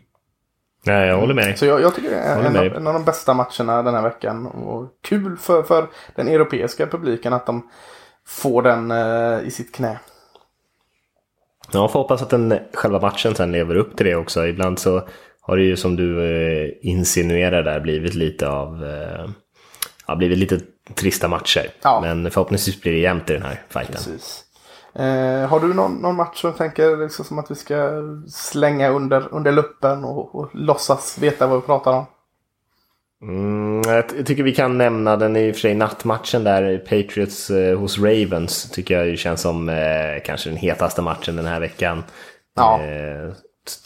[0.86, 1.58] Nej, jag håller med.
[1.58, 4.46] Så jag, jag tycker det är en, en, av de bästa matcherna den här veckan.
[4.46, 7.68] Och kul för, för den europeiska publiken att de
[8.26, 9.98] får den eh, i sitt knä.
[11.72, 14.46] Ja, får hoppas att den själva matchen sen lever upp till det också.
[14.46, 15.02] Ibland så
[15.40, 19.30] har det ju som du eh, insinuerar där blivit lite av eh,
[20.06, 20.60] ja, blivit lite
[20.94, 21.70] trista matcher.
[21.82, 22.00] Ja.
[22.00, 24.18] Men förhoppningsvis blir det jämnt i den här fighten.
[24.94, 29.28] Eh, har du någon, någon match som tänker liksom som att vi ska slänga under,
[29.34, 32.06] under luppen och, och låtsas veta vad vi pratar om?
[33.22, 37.78] Mm, jag tycker vi kan nämna den i och för sig nattmatchen där, Patriots eh,
[37.78, 38.70] hos Ravens.
[38.70, 42.04] Tycker jag känns som eh, kanske den hetaste matchen den här veckan.
[42.56, 42.82] Ja.
[42.82, 43.32] Eh,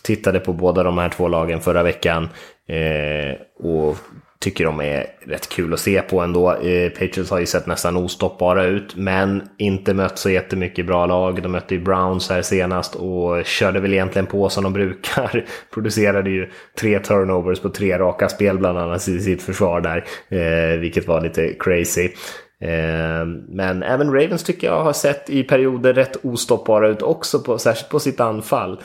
[0.02, 2.28] tittade på båda de här två lagen förra veckan.
[2.68, 3.96] Eh, och
[4.42, 6.52] tycker de är rätt kul att se på ändå.
[6.52, 11.42] Eh, Patriots har ju sett nästan ostoppbara ut, men inte mött så jättemycket bra lag.
[11.42, 15.44] De mötte ju Browns här senast och körde väl egentligen på som de brukar.
[15.74, 20.78] Producerade ju tre turnovers på tre raka spel bland annat i sitt försvar där, eh,
[20.78, 22.08] vilket var lite crazy.
[22.60, 27.58] Eh, men även Ravens tycker jag har sett i perioder rätt ostoppbara ut också, på,
[27.58, 28.80] särskilt på sitt anfall.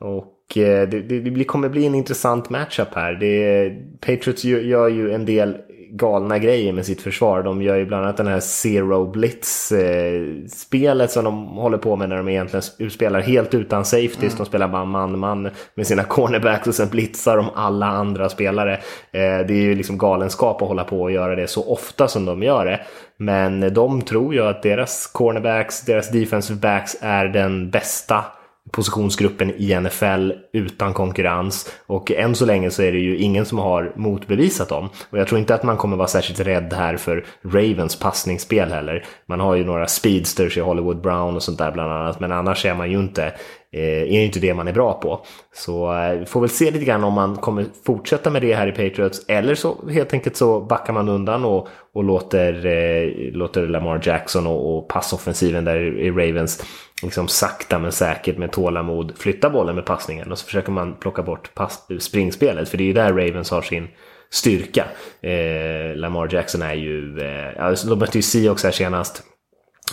[0.00, 3.12] Och det, det, det, kommer bli en intressant matchup här.
[3.12, 5.56] Det, Patriots gör ju en del
[5.94, 7.42] galna grejer med sitt försvar.
[7.42, 12.16] De gör ju bland annat den här Zero Blitz-spelet som de håller på med när
[12.16, 14.22] de egentligen spelar helt utan safeties.
[14.22, 14.34] Mm.
[14.36, 18.72] De spelar bara man-man med sina cornerbacks och sen blitzar de alla andra spelare.
[19.12, 22.24] Eh, det är ju liksom galenskap att hålla på och göra det så ofta som
[22.24, 22.80] de gör det.
[23.16, 28.24] Men de tror ju att deras cornerbacks, deras defensive backs är den bästa
[28.70, 31.72] positionsgruppen i NFL utan konkurrens.
[31.86, 34.88] Och än så länge så är det ju ingen som har motbevisat dem.
[35.10, 39.04] Och jag tror inte att man kommer vara särskilt rädd här för Ravens passningsspel heller.
[39.26, 42.66] Man har ju några speedsters i Hollywood Brown och sånt där bland annat, men annars
[42.66, 43.32] är man ju inte
[43.72, 45.24] eh, är inte det man är bra på.
[45.54, 48.72] Så eh, får väl se lite grann om man kommer fortsätta med det här i
[48.72, 54.00] Patriots eller så helt enkelt så backar man undan och, och låter, eh, låter Lamar
[54.04, 56.64] Jackson och, och passoffensiven där i Ravens
[57.02, 61.22] liksom sakta men säkert med tålamod flytta bollen med passningen och så försöker man plocka
[61.22, 63.88] bort pass, springspelet för det är ju där Ravens har sin
[64.30, 64.84] styrka.
[65.20, 69.22] Eh, Lamar Jackson är ju, eh, alltså, de mötte ju Seahawks här senast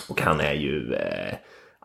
[0.09, 1.35] och han är ju eh,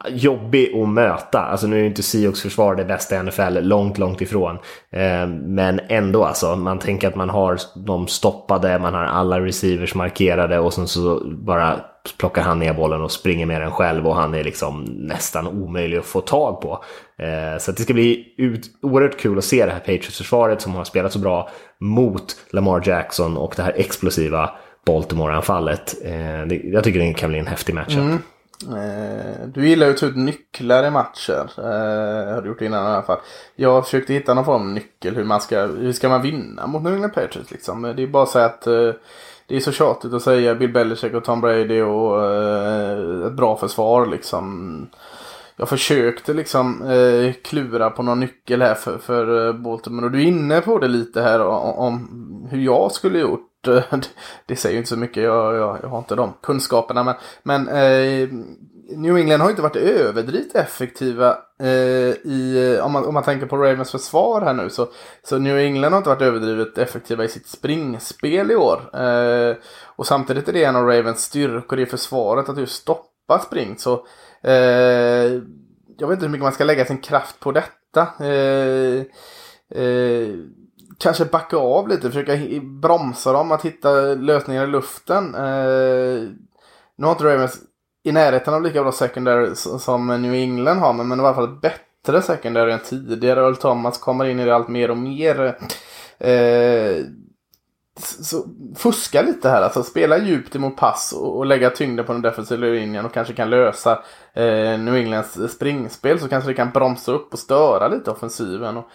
[0.08, 1.40] jobbig att möta.
[1.40, 4.58] Alltså nu är ju inte Seahawks försvar det bästa i NFL, långt, långt ifrån.
[4.90, 9.94] Eh, men ändå alltså, man tänker att man har dem stoppade, man har alla receivers
[9.94, 11.80] markerade och sen så bara
[12.18, 15.98] plockar han ner bollen och springer med den själv och han är liksom nästan omöjlig
[15.98, 16.84] att få tag på.
[17.18, 20.84] Eh, så det ska bli ut, oerhört kul att se det här Patriots-försvaret som har
[20.84, 21.50] spelat så bra
[21.80, 24.50] mot Lamar Jackson och det här explosiva
[24.86, 25.94] Baltimore-anfallet.
[26.04, 27.96] Eh, jag tycker det kan bli en häftig match.
[27.96, 28.18] Mm.
[28.62, 31.50] Eh, du gillar ju att ta ut nycklar i matcher.
[31.58, 33.18] Eh, har du gjort innan i alla fall.
[33.56, 35.16] Jag försökte hitta någon form av nyckel.
[35.16, 37.82] Hur, man ska, hur ska man vinna mot New England Patriots liksom.
[37.82, 38.90] Det är bara att säga att eh,
[39.46, 43.56] det är så tjatigt att säga Bill Belichick och Tom Brady och eh, ett bra
[43.56, 44.86] försvar liksom.
[45.56, 50.18] Jag försökte liksom eh, klura på någon nyckel här för, för eh, Baltimore och du
[50.22, 53.50] är inne på det lite här om, om hur jag skulle gjort.
[54.46, 57.02] Det säger ju inte så mycket, jag, jag, jag har inte de kunskaperna.
[57.02, 58.28] Men, men eh,
[58.88, 63.56] New England har inte varit överdrivet effektiva eh, i, om man, om man tänker på
[63.56, 64.70] Ravens försvar här nu.
[64.70, 64.88] Så,
[65.22, 69.00] så New England har inte varit överdrivet effektiva i sitt springspel i år.
[69.00, 73.78] Eh, och samtidigt är det en av Ravens styrkor i försvaret att just stoppa spring.
[73.78, 74.06] Så
[74.42, 75.32] eh,
[75.98, 78.08] jag vet inte hur mycket man ska lägga sin kraft på detta.
[78.24, 79.02] Eh,
[79.82, 80.28] eh,
[80.98, 85.34] kanske backa av lite, försöka bromsa dem att hitta lösningar i luften.
[85.34, 86.28] Eh,
[86.96, 87.60] nu har inte Ravens
[88.04, 91.58] i närheten av lika bra secondary som New England har, men, men i alla fall
[91.62, 93.40] bättre secondary än tidigare.
[93.40, 95.58] Earl Thomas kommer in i det allt mer och mer.
[96.18, 97.04] Eh,
[98.00, 98.44] så
[98.76, 102.66] fuska lite här, alltså spela djupt emot pass och, och lägga tyngden på den defensiva
[102.66, 103.92] linjen och kanske kan lösa
[104.32, 108.76] eh, New Englands springspel så kanske det kan bromsa upp och störa lite offensiven.
[108.76, 108.90] Och,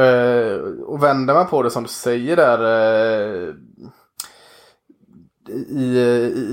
[0.00, 2.58] eh, och vänder man på det som du säger där
[3.48, 3.54] eh,
[5.68, 5.98] i,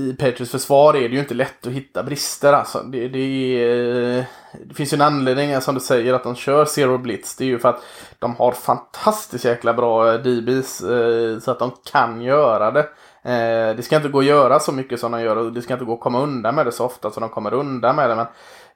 [0.08, 2.52] i Patriots försvar är det ju inte lätt att hitta brister.
[2.52, 2.82] Alltså.
[2.82, 4.26] Det, det,
[4.64, 7.36] det finns ju en anledning som du säger att de kör Zero Blitz.
[7.36, 7.82] Det är ju för att
[8.18, 12.88] de har fantastiskt jäkla bra eh, DBs eh, så att de kan göra det.
[13.22, 15.72] Eh, det ska inte gå att göra så mycket som de gör och det ska
[15.72, 18.16] inte gå att komma undan med det så ofta som de kommer undan med det.
[18.16, 18.26] Men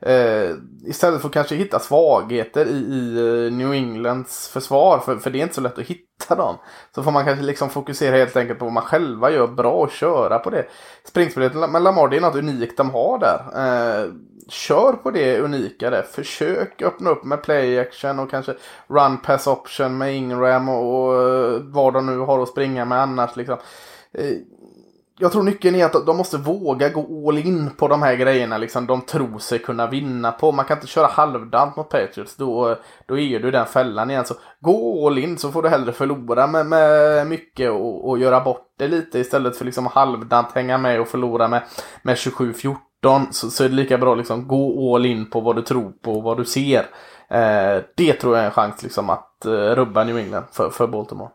[0.02, 0.50] Eh,
[0.86, 5.38] istället för att kanske hitta svagheter i, i eh, New Englands försvar, för, för det
[5.38, 6.56] är inte så lätt att hitta dem.
[6.94, 9.90] Så får man kanske liksom fokusera helt enkelt på vad man själva gör bra och
[9.90, 10.66] köra på det.
[11.04, 13.40] Springspelet med Lamar, det är något unikt de har där.
[13.54, 14.10] Eh,
[14.48, 16.02] kör på det unika där.
[16.02, 18.54] Försök öppna upp med play action och kanske
[18.86, 22.98] run pass option med Ingram och, och eh, vad de nu har att springa med
[22.98, 23.36] annars.
[23.36, 23.56] Liksom.
[24.14, 24.36] Eh,
[25.22, 28.58] jag tror nyckeln är att de måste våga gå all in på de här grejerna
[28.58, 30.52] liksom de tror sig kunna vinna på.
[30.52, 32.36] Man kan inte köra halvdant mot Patriots.
[32.36, 34.24] Då, då är du den fällan igen.
[34.24, 38.40] Så gå all in så får du hellre förlora med, med mycket och, och göra
[38.40, 41.62] bort det lite istället för liksom halvdant hänga med och förlora med,
[42.02, 42.76] med 27-14.
[43.30, 46.12] Så, så är det lika bra liksom gå all in på vad du tror på
[46.12, 46.86] och vad du ser.
[47.30, 50.86] Eh, det tror jag är en chans liksom att eh, rubba New England för, för
[50.86, 51.30] Baltimore.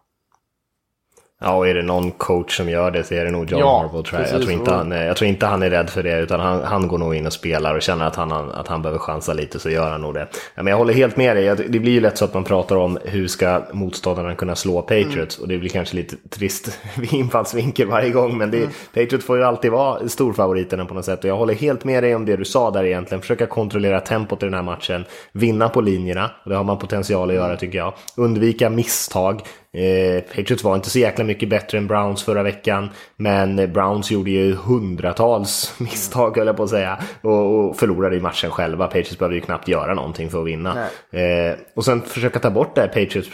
[1.42, 3.82] Ja, och är det någon coach som gör det så är det nog John ja,
[3.82, 4.32] Harbaugh tror jag.
[4.32, 6.88] Jag tror, inte han, jag tror inte han är rädd för det, utan han, han
[6.88, 9.70] går nog in och spelar och känner att han, att han behöver chansa lite så
[9.70, 10.28] gör han nog det.
[10.56, 12.76] Ja, men jag håller helt med dig, det blir ju lätt så att man pratar
[12.76, 15.44] om hur ska motståndarna kunna slå Patriots mm.
[15.44, 16.80] och det blir kanske lite trist
[17.12, 18.70] infallsvinkel varje gång, men det, mm.
[18.94, 22.16] Patriots får ju alltid vara storfavoriterna på något sätt och jag håller helt med dig
[22.16, 23.22] om det du sa där egentligen.
[23.22, 27.30] Försöka kontrollera tempot i den här matchen, vinna på linjerna, och det har man potential
[27.30, 27.58] att göra mm.
[27.58, 27.94] tycker jag.
[28.16, 29.42] Undvika misstag,
[29.74, 34.32] Eh, Patriots var inte så jäkla mycket bättre än Browns förra veckan, men Browns gjorde
[34.32, 38.88] ju hundratals misstag, höll jag på att säga, och, och förlorade i matchen själva.
[38.88, 40.88] Patriots behövde ju knappt göra någonting för att vinna.
[41.12, 43.30] Eh, och sen försöka ta bort det här Patriots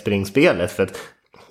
[0.00, 0.98] springspelet, för att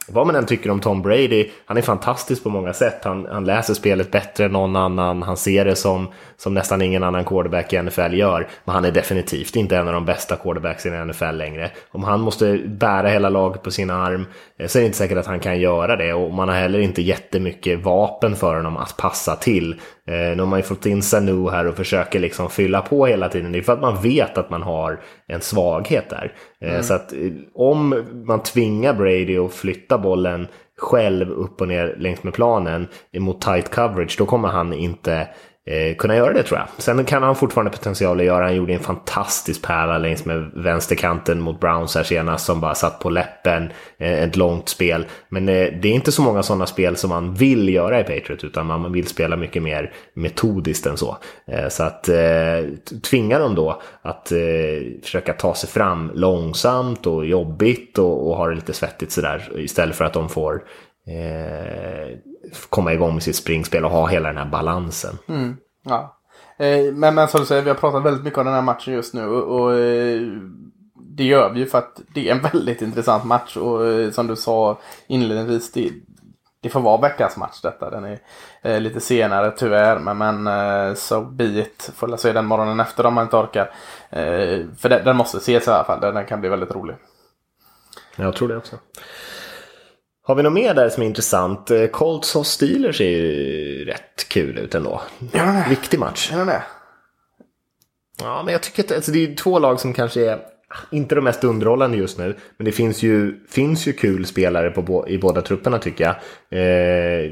[0.09, 3.03] vad man än tycker om Tom Brady, han är fantastisk på många sätt.
[3.03, 5.23] Han, han läser spelet bättre än någon annan.
[5.23, 6.07] Han ser det som,
[6.37, 8.47] som nästan ingen annan quarterback i NFL gör.
[8.65, 11.71] Men han är definitivt inte en av de bästa quarterbacks i NFL längre.
[11.91, 14.25] Om han måste bära hela laget på sin arm
[14.59, 16.13] eh, så är det inte säkert att han kan göra det.
[16.13, 19.71] Och man har heller inte jättemycket vapen för honom att passa till.
[20.07, 23.29] Eh, nu har man ju fått in Sanu här och försöker liksom fylla på hela
[23.29, 23.51] tiden.
[23.51, 26.33] Det är för att man vet att man har en svaghet där.
[26.61, 26.83] Eh, mm.
[26.83, 27.13] Så att
[27.53, 33.41] om man tvingar Brady att flytta bollen själv upp och ner längs med planen mot
[33.41, 35.27] tight coverage, då kommer han inte
[35.67, 36.67] eh, kunna göra det tror jag.
[36.77, 38.45] Sen kan han fortfarande potential att göra.
[38.45, 42.99] Han gjorde en fantastisk pärla längs med vänsterkanten mot Browns här senast som bara satt
[42.99, 43.69] på läppen.
[43.99, 45.05] Eh, ett långt spel.
[45.29, 48.43] Men eh, det är inte så många sådana spel som man vill göra i Patriot
[48.43, 51.17] utan man vill spela mycket mer metodiskt än så.
[51.47, 52.65] Eh, så att eh,
[53.09, 54.37] tvinga dem då att eh,
[55.03, 59.95] försöka ta sig fram långsamt och jobbigt och, och ha det lite svettigt sådär istället
[59.95, 60.61] för att de får
[62.69, 65.17] komma igång med sitt springspel och ha hela den här balansen.
[65.27, 66.17] Mm, ja.
[66.57, 68.93] eh, men, men som du säger, vi har pratat väldigt mycket om den här matchen
[68.93, 69.27] just nu.
[69.27, 70.21] Och, och eh,
[71.17, 73.57] det gör vi ju för att det är en väldigt intressant match.
[73.57, 74.77] Och eh, som du sa
[75.07, 75.91] inledningsvis, det,
[76.61, 77.89] det får vara veckans match detta.
[77.89, 78.19] Den är
[78.61, 79.99] eh, lite senare tyvärr.
[79.99, 81.91] Men, men eh, so be it.
[81.95, 83.71] Får jag se den morgonen efter om man inte orkar.
[84.09, 85.99] Eh, för den, den måste ses i alla fall.
[86.01, 86.95] Den, den kan bli väldigt rolig.
[88.15, 88.75] Jag tror det också.
[90.27, 91.71] Har vi något mer där som är intressant?
[91.71, 95.01] Eh, Colts och Steelers är ju rätt kul ut ändå.
[95.69, 96.29] Viktig match.
[96.31, 96.63] Ja, det.
[98.19, 100.39] Ja, men jag tycker att alltså, det är två lag som kanske är
[100.91, 102.35] inte de mest underhållande just nu.
[102.57, 106.15] Men det finns ju, finns ju kul spelare på, i båda trupperna tycker jag.
[106.59, 107.31] Eh,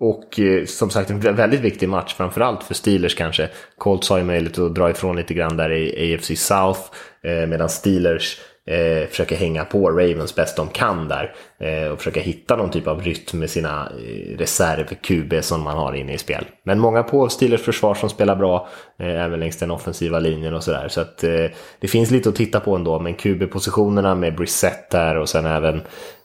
[0.00, 3.48] och eh, som sagt en väldigt viktig match, framförallt för Steelers kanske.
[3.78, 6.80] Colts har ju möjlighet att dra ifrån lite grann där i AFC South.
[7.22, 11.34] Eh, medan Steelers eh, försöker hänga på Ravens bäst de kan där.
[11.60, 15.92] Eh, och försöka hitta någon typ av rytm med sina eh, reserv-QB som man har
[15.92, 16.44] inne i spel.
[16.64, 20.64] Men många på Steelers försvar som spelar bra, eh, även längs den offensiva linjen och
[20.64, 20.88] sådär.
[20.88, 21.46] Så att eh,
[21.80, 25.82] det finns lite att titta på ändå, men QB-positionerna med Brissett där och sen även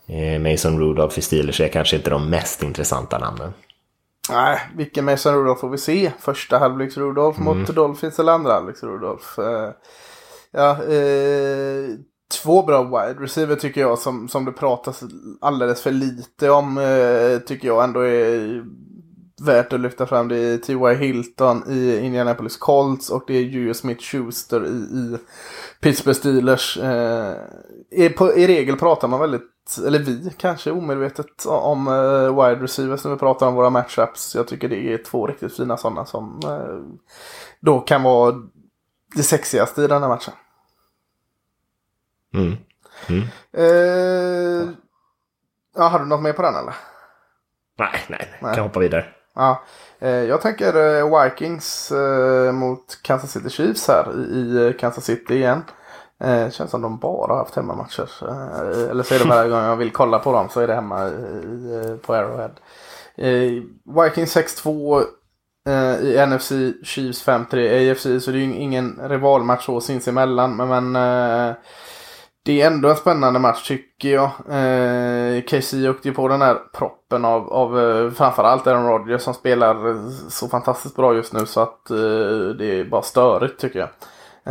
[0.07, 3.53] eh, Mason Rudolph i Steelers är kanske inte de mest intressanta namnen.
[4.29, 6.11] Nej, vilken Mason Rudolph får vi se?
[6.19, 7.59] Första halvleks Rudolph mm.
[7.59, 9.39] mot Dolphins eller andra halvleks Rudolph?
[9.39, 9.69] Uh,
[10.51, 11.95] ja, uh,
[12.43, 15.03] två bra wide receiver tycker jag som, som det pratas
[15.41, 16.77] alldeles för lite om.
[16.77, 18.63] Eh, tycker jag ändå är
[19.41, 20.27] värt att lyfta fram.
[20.27, 20.95] Det är T.Y.
[20.95, 25.17] Hilton i Indianapolis Colts och det är Julius Smith-Schuster i, i
[25.81, 26.77] Pittsburgh Steelers.
[26.77, 27.35] Eh,
[27.91, 33.03] i, på, I regel pratar man väldigt, eller vi kanske omedvetet, om uh, wide receivers
[33.03, 34.35] när vi pratar om våra matchups.
[34.35, 36.97] Jag tycker det är två riktigt fina sådana som uh,
[37.59, 38.35] då kan vara
[39.15, 40.33] det sexigaste i den här matchen.
[42.33, 42.57] Mm.
[43.09, 43.23] Mm.
[43.53, 44.69] Eh,
[45.75, 46.75] ja, har du något mer på den eller?
[47.77, 48.55] Nej, nej, nej.
[48.55, 49.05] kan hoppa vidare.
[49.35, 49.63] Ja,
[49.99, 55.35] eh, jag tänker eh, Vikings eh, mot Kansas City Chiefs här i, i Kansas City
[55.35, 55.63] igen.
[56.19, 58.09] Eh, känns som de bara har haft hemmamatcher.
[58.21, 60.75] Eh, eller så är det varje gång jag vill kolla på dem så är det
[60.75, 62.51] hemma i, i, på Arrowhead.
[63.15, 63.63] Eh,
[64.03, 65.03] Vikings 6-2
[65.67, 66.51] eh, i NFC
[66.83, 70.55] Chiefs 5-3 AFC så det är ju ingen rivalmatch så sinsemellan.
[70.55, 71.55] Men, men eh,
[72.47, 74.31] det är ändå en spännande match tycker jag.
[74.49, 79.33] Eh, KC åkte ju på den här proppen av, av eh, framförallt Aaron Rodgers som
[79.33, 79.75] spelar
[80.29, 81.97] så fantastiskt bra just nu så att eh,
[82.57, 83.89] det är bara störigt tycker jag.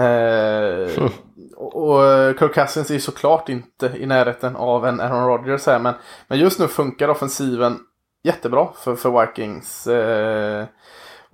[0.05, 1.11] Eh, mm.
[1.57, 2.01] Och
[2.39, 5.95] Kirk Cousins är såklart inte i närheten av en Aaron Rodgers här men,
[6.29, 7.79] men just nu funkar offensiven
[8.25, 9.87] jättebra för, för Vikings.
[9.87, 10.65] Eh,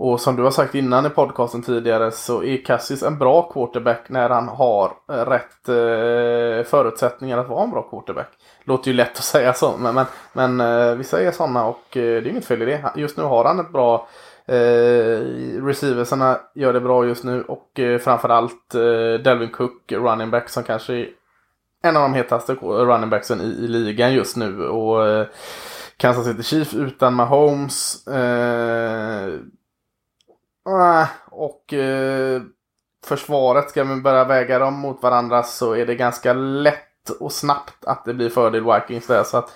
[0.02, 4.08] och som du har sagt innan i podcasten tidigare så är Cassis en bra quarterback
[4.08, 8.28] när han har eh, rätt eh, förutsättningar att vara en bra quarterback.
[8.64, 12.02] Låter ju lätt att säga så men, men, men eh, vissa är sådana och eh,
[12.22, 12.92] det är inget fel i det.
[12.96, 14.08] Just nu har han ett bra
[14.46, 15.20] eh,
[15.64, 20.62] receiversarna gör det bra just nu och eh, framförallt eh, Delvin Cook, running back som
[20.62, 21.08] kanske är
[21.82, 24.68] en av de hetaste running backsen i, i ligan just nu.
[24.68, 25.26] Och eh,
[25.96, 28.06] Kansas City Chiefs utan Mahomes.
[28.06, 29.34] Eh,
[30.66, 32.42] Äh, och eh,
[33.06, 37.84] försvaret, ska vi börja väga dem mot varandra så är det ganska lätt och snabbt
[37.84, 39.24] att det blir fördel Vikings där.
[39.24, 39.52] Så att,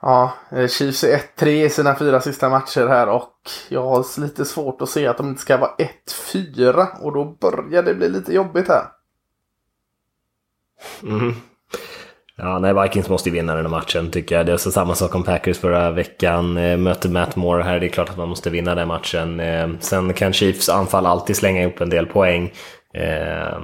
[0.00, 4.44] ja, eh, Chiefs är 1-3 i sina fyra sista matcher här och jag har lite
[4.44, 8.34] svårt att se att de inte ska vara 1-4 och då börjar det bli lite
[8.34, 8.86] jobbigt här.
[11.02, 11.34] Mm.
[12.38, 14.46] Ja, nej, Vikings måste ju vinna den här matchen tycker jag.
[14.46, 16.56] Det är så samma sak om Packers förra veckan.
[16.56, 19.40] Eh, möter Matt Moore här, det är klart att man måste vinna den matchen.
[19.40, 22.52] Eh, sen kan Chiefs anfall alltid slänga ihop en del poäng.
[22.94, 23.58] Eh,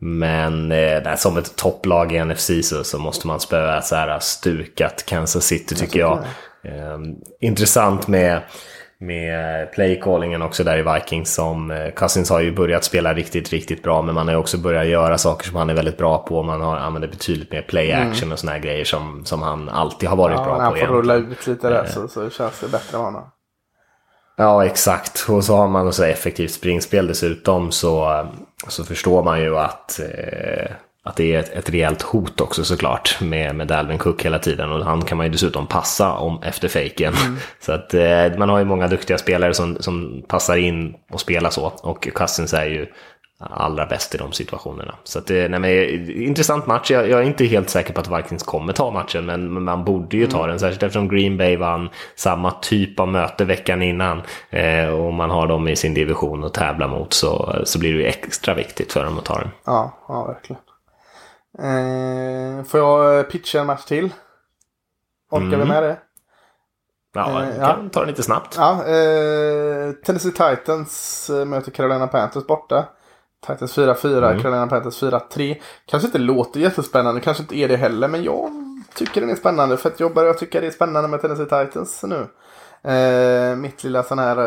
[0.00, 5.06] men eh, som ett topplag i NFC så, så måste man spöa så här stukat
[5.06, 6.18] Kansas City tycker jag.
[6.64, 6.98] Eh,
[7.40, 8.42] intressant med
[8.98, 13.82] med playcallingen också där i Vikings som eh, Cousins har ju börjat spela riktigt, riktigt
[13.82, 16.42] bra men man har ju också börjat göra saker som han är väldigt bra på.
[16.42, 18.08] Man har använder betydligt mer play mm.
[18.08, 18.32] action mm.
[18.32, 20.58] och såna här grejer som, som han alltid har varit ja, bra på.
[20.58, 23.30] När han får rulla ut lite där så, så känns det bättre än honom.
[24.36, 25.26] Ja, exakt.
[25.28, 28.26] Och så har man så effektivt springspel dessutom så,
[28.68, 30.70] så förstår man ju att eh,
[31.06, 34.72] att det är ett, ett rejält hot också såklart med, med Dalvin Cook hela tiden
[34.72, 37.14] och han kan man ju dessutom passa om efter fejken.
[37.14, 37.36] Mm.
[37.60, 41.50] Så att eh, man har ju många duktiga spelare som, som passar in och spelar
[41.50, 42.86] så och Cousins är ju
[43.38, 44.94] allra bäst i de situationerna.
[45.04, 46.90] Så att, nej, men, intressant match.
[46.90, 50.16] Jag, jag, är inte helt säker på att Vikings kommer ta matchen, men man borde
[50.16, 50.48] ju ta mm.
[50.48, 50.58] den.
[50.58, 55.46] Särskilt eftersom Green Bay vann samma typ av möte veckan innan eh, och man har
[55.46, 59.04] dem i sin division att tävla mot så, så blir det ju extra viktigt för
[59.04, 59.48] dem att ta den.
[59.64, 60.60] Ja, ja verkligen.
[61.58, 64.12] Eh, får jag pitcha en match till?
[65.30, 65.60] Orkar mm.
[65.60, 65.96] vi med det?
[67.14, 67.88] Ja, eh, kan ja.
[67.92, 68.56] ta den lite snabbt.
[68.56, 72.84] Ja, eh, Tennessee Titans eh, möter Carolina Panthers borta.
[73.46, 74.42] Titans 4-4, mm.
[74.42, 75.56] Carolina Panthers 4-3.
[75.86, 78.50] Kanske inte låter jättespännande, kanske inte är det heller, men jag
[78.94, 79.76] tycker den är spännande.
[79.76, 82.26] För att jag börjar tycka det är spännande med Tennessee Titans nu.
[82.82, 84.38] Eh, mitt lilla sån här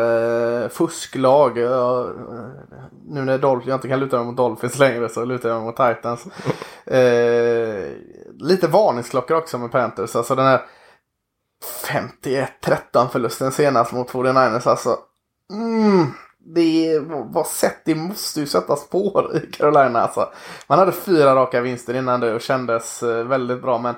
[0.62, 1.58] eh, fusklag.
[1.58, 2.06] Eh,
[3.06, 5.66] nu när Dolph, jag inte kan luta mig mot Dolphins längre så lutar jag mig
[5.66, 6.26] mot Titans.
[6.84, 7.92] Eh,
[8.38, 10.16] lite varningsklockor också med Panthers.
[10.16, 10.60] Alltså den här
[11.84, 14.68] 51-13 förlusten senast mot 49ers.
[14.68, 14.98] Alltså,
[15.52, 16.06] mm,
[16.54, 20.00] det var sett, det måste ju sätta spår i Carolina.
[20.00, 20.28] Alltså.
[20.66, 23.78] Man hade fyra raka vinster innan det och kändes eh, väldigt bra.
[23.78, 23.94] Men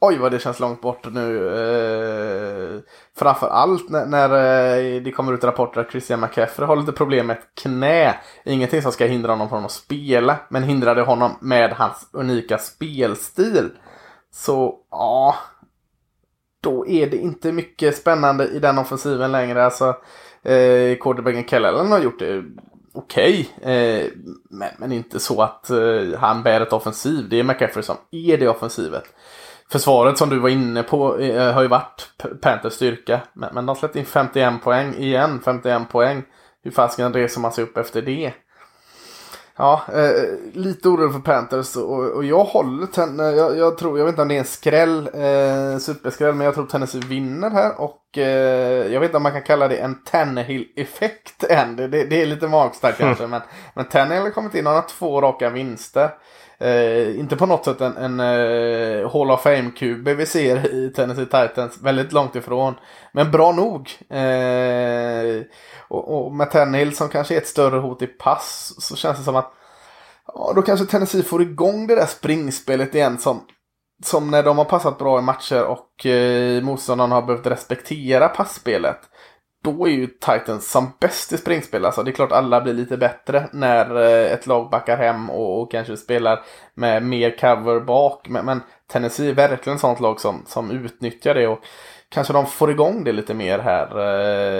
[0.00, 1.48] Oj vad det känns långt bort nu.
[1.48, 2.80] Eh,
[3.16, 7.38] framförallt när, när eh, det kommer ut rapporter att Christian McCaffrey har lite problem med
[7.38, 8.14] ett knä.
[8.44, 10.38] Ingenting som ska hindra honom från att spela.
[10.48, 13.70] Men hindrade honom med hans unika spelstil.
[14.32, 15.34] Så ja.
[16.62, 19.64] Då är det inte mycket spännande i den offensiven längre.
[19.64, 19.88] Alltså,
[20.42, 22.44] eh, quarterbacken Kellelen har gjort det
[22.92, 23.50] okej.
[23.56, 24.06] Okay, eh,
[24.50, 27.28] men, men inte så att eh, han bär ett offensiv.
[27.28, 29.04] Det är McCaffrey som är det offensivet.
[29.70, 32.12] Försvaret som du var inne på eh, har ju varit
[32.42, 33.20] Panthers styrka.
[33.32, 35.40] Men, men de släppte in 51 poäng igen.
[35.44, 36.22] 51 poäng.
[36.62, 38.32] Hur fasiken reser man sig upp efter det?
[39.60, 44.04] Ja, eh, lite orolig för Panthers och, och jag håller ten, jag, jag, tror, jag
[44.04, 47.80] vet inte om det är en skräll, eh, superskräll, men jag tror Tennessee vinner här
[47.80, 51.76] och eh, jag vet inte om man kan kalla det en Tannehill-effekt än.
[51.76, 53.40] Det, det, det, är lite magstarkt kanske, men,
[53.74, 56.10] men Tannehill har kommit in och har två raka vinster.
[56.60, 61.24] Eh, inte på något sätt en, en eh, Hall of Fame-QB vi ser i Tennessee
[61.24, 61.78] Titans.
[61.82, 62.74] Väldigt långt ifrån.
[63.12, 63.90] Men bra nog.
[64.18, 65.42] Eh,
[65.88, 69.24] och, och med Tannehill som kanske är ett större hot i pass så känns det
[69.24, 69.52] som att
[70.26, 73.40] ja, då kanske Tennessee får igång det där springspelet igen som,
[74.04, 79.00] som när de har passat bra i matcher och eh, motståndarna har behövt respektera passspelet
[79.64, 81.84] då är ju Titans som bäst i springspel.
[81.84, 85.62] Alltså det är klart alla blir lite bättre när eh, ett lag backar hem och,
[85.62, 86.42] och kanske spelar
[86.74, 88.28] med mer cover bak.
[88.28, 88.60] Men, men
[88.92, 91.48] Tennessee är verkligen ett sånt lag som, som utnyttjar det.
[91.48, 91.60] och
[92.08, 93.86] Kanske de får igång det lite mer här.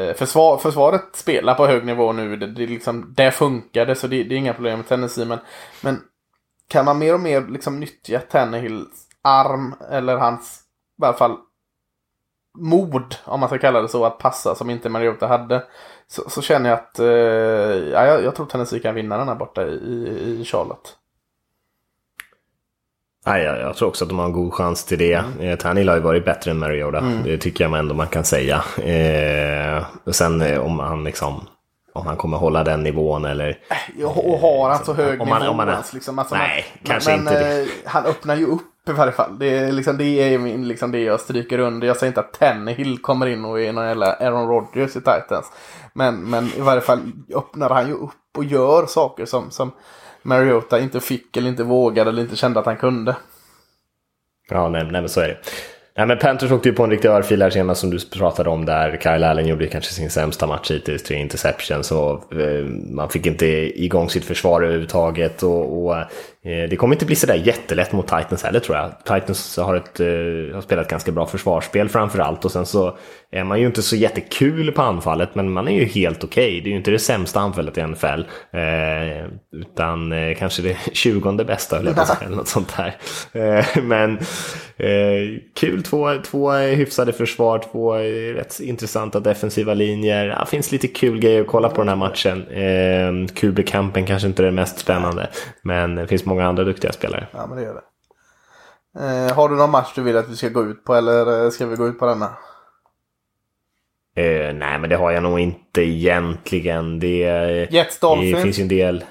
[0.09, 2.36] Eh, försvar, försvaret spelar på hög nivå nu.
[2.36, 5.24] Det, det, liksom, det funkade så det, det, är inga problem med Tennessee.
[5.24, 5.38] Men,
[5.82, 6.01] men
[6.68, 10.61] kan man mer och mer liksom nyttja Tannehills arm eller hans
[11.03, 11.36] i alla fall
[12.61, 15.62] mod, om man ska kalla det så, att passa som inte Mariota hade.
[16.06, 19.34] Så, så känner jag att eh, ja, jag, jag tror Tennessee kan vinna den här
[19.34, 20.96] borta i, i Charlotte.
[23.26, 25.14] Nej, jag, jag, tror också att de har en god chans till det.
[25.14, 25.40] Mm.
[25.40, 26.98] Eh, Tannehill har ju varit bättre än Mariota.
[26.98, 27.22] Mm.
[27.22, 28.64] Det tycker jag ändå man kan säga.
[28.82, 31.48] Eh, och sen eh, om han liksom
[31.92, 33.59] om han kommer hålla den nivån eller...
[34.04, 35.50] Och har han så hög om man, nivå?
[35.50, 37.40] Om man, liksom, alltså, nej, kanske men, inte.
[37.40, 39.39] Men, han öppnar ju upp i varje fall.
[39.39, 41.86] Det är, liksom, det är min, liksom, det jag stryker under.
[41.86, 45.53] Jag säger inte att Tannehill kommer in och är någon jävla Aaron Rodgers i Titans.
[45.93, 47.01] Men, men i varje fall
[47.34, 49.72] öppnar han ju upp och gör saker som, som
[50.22, 53.16] Mariota inte fick eller inte vågade eller inte kände att han kunde.
[54.51, 55.39] Ja, nej, nej men så är det.
[55.99, 58.64] Nej, men Panthers åkte ju på en riktig örfil här senast som du pratade om
[58.64, 63.26] där Kyle Allen gjorde kanske sin sämsta match hittills, tre interceptions och eh, man fick
[63.26, 63.47] inte
[63.84, 65.97] igång sitt försvar överhuvudtaget och, och
[66.43, 68.93] det kommer inte bli sådär jättelätt mot Titans heller tror jag.
[69.05, 70.07] Titans har, ett, eh,
[70.55, 72.97] har spelat ganska bra försvarsspel framförallt och sen så
[73.30, 76.49] är man ju inte så jättekul på anfallet men man är ju helt okej.
[76.49, 76.61] Okay.
[76.61, 78.20] Det är ju inte det sämsta anfallet i NFL.
[78.53, 82.97] Eh, utan eh, kanske det tjugonde bästa eller något sånt där.
[83.32, 84.18] Eh, men
[84.76, 87.95] eh, kul, två, två hyfsade försvar, två
[88.34, 90.26] rätt intressanta defensiva linjer.
[90.26, 92.47] Det finns lite kul grejer att kolla på den här matchen.
[92.49, 95.28] Eh, QB-campen kanske inte är det mest spännande
[95.62, 97.26] men det finns många andra duktiga spelare.
[97.33, 97.83] Ja, men det gör det.
[99.01, 101.51] Eh, har du någon match du vill att vi ska gå ut på eller eh,
[101.51, 102.26] ska vi gå ut på denna?
[104.16, 106.99] Eh, nej, men det har jag nog inte egentligen.
[106.99, 108.37] Det, Jets Dolphins?
[108.37, 109.05] Det finns ju en del.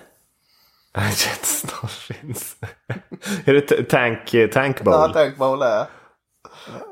[0.96, 2.56] Jets Dolphins.
[3.46, 4.94] är det Tank, tank Bowl?
[4.94, 5.86] Ja, Tank Bowl är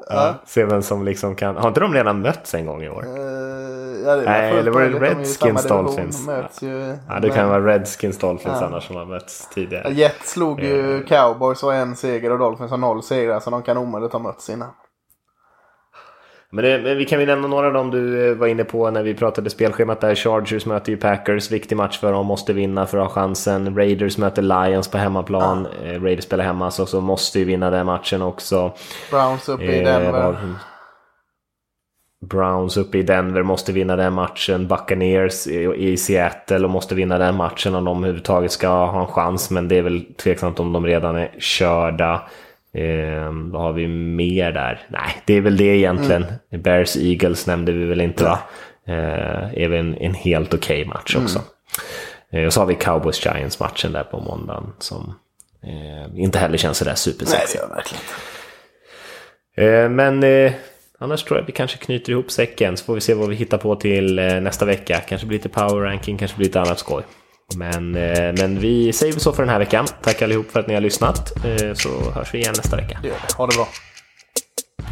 [0.09, 0.36] Ja.
[0.45, 1.55] Se vem som liksom kan...
[1.57, 3.05] Har inte de redan mötts en gång i år?
[3.05, 6.28] Uh, ja, det Nej, eller var det Redskins Dolphins?
[6.61, 8.65] Ju, ja, det kan vara Redskins Dolphins ja.
[8.67, 9.93] annars som har mötts tidigare.
[9.93, 11.05] Jets slog ju uh.
[11.05, 14.49] Cowboys och en seger och Dolphins har noll segrar så de kan omöjligt ha mötts
[14.49, 14.69] innan.
[16.55, 18.91] Men, det, men vi kan väl nämna några av dem du eh, var inne på
[18.91, 20.15] när vi pratade spelschemat där.
[20.15, 23.75] Chargers möter ju Packers, viktig match för dem, måste vinna för att ha chansen.
[23.75, 25.67] Raiders möter Lions på hemmaplan.
[25.83, 25.87] Ja.
[25.87, 28.73] Eh, Raiders spelar hemma så, så måste ju vinna den matchen också.
[29.11, 30.35] Browns uppe i eh, Denver.
[32.25, 34.67] Browns uppe i Denver måste vinna den matchen.
[34.67, 39.51] Buccaneers i Seattle och måste vinna den matchen om de överhuvudtaget ska ha en chans.
[39.51, 42.21] Men det är väl tveksamt om de redan är körda.
[42.76, 44.88] Eh, vad har vi mer där?
[44.89, 46.26] Nej, det är väl det egentligen.
[46.51, 46.61] Mm.
[46.61, 48.39] Bears Eagles nämnde vi väl inte va?
[48.88, 51.41] Eh, är väl en, en helt okej okay match också.
[52.32, 52.47] Mm.
[52.47, 55.15] Och så har vi Cowboys Giants matchen där på måndagen som
[55.63, 57.59] eh, inte heller känns sådär supersexig.
[57.59, 58.03] Nej, det gör verkligen
[59.84, 60.53] eh, Men eh,
[60.99, 63.57] annars tror jag vi kanske knyter ihop säcken så får vi se vad vi hittar
[63.57, 64.99] på till eh, nästa vecka.
[64.99, 67.03] Kanske blir lite power ranking, kanske blir lite annat skoj.
[67.55, 69.85] Men, eh, men vi säger så för den här veckan.
[70.03, 71.45] Tack allihop för att ni har lyssnat.
[71.45, 72.99] Eh, så hörs vi igen nästa vecka.
[73.37, 73.67] Ha det bra.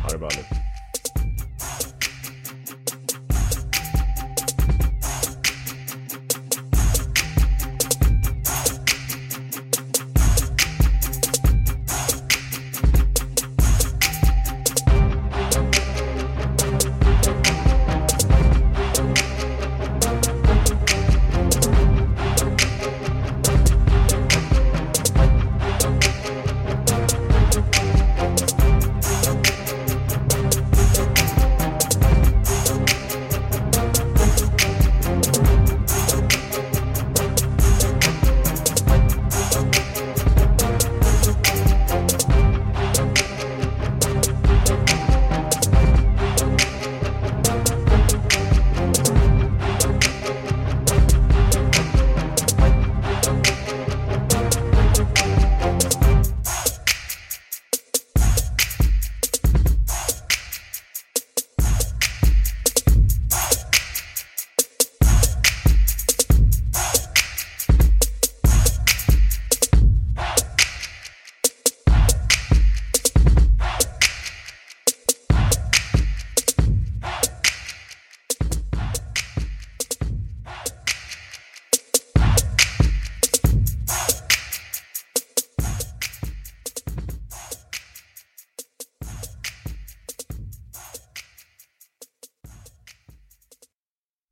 [0.03, 0.72] Ha det bra nu.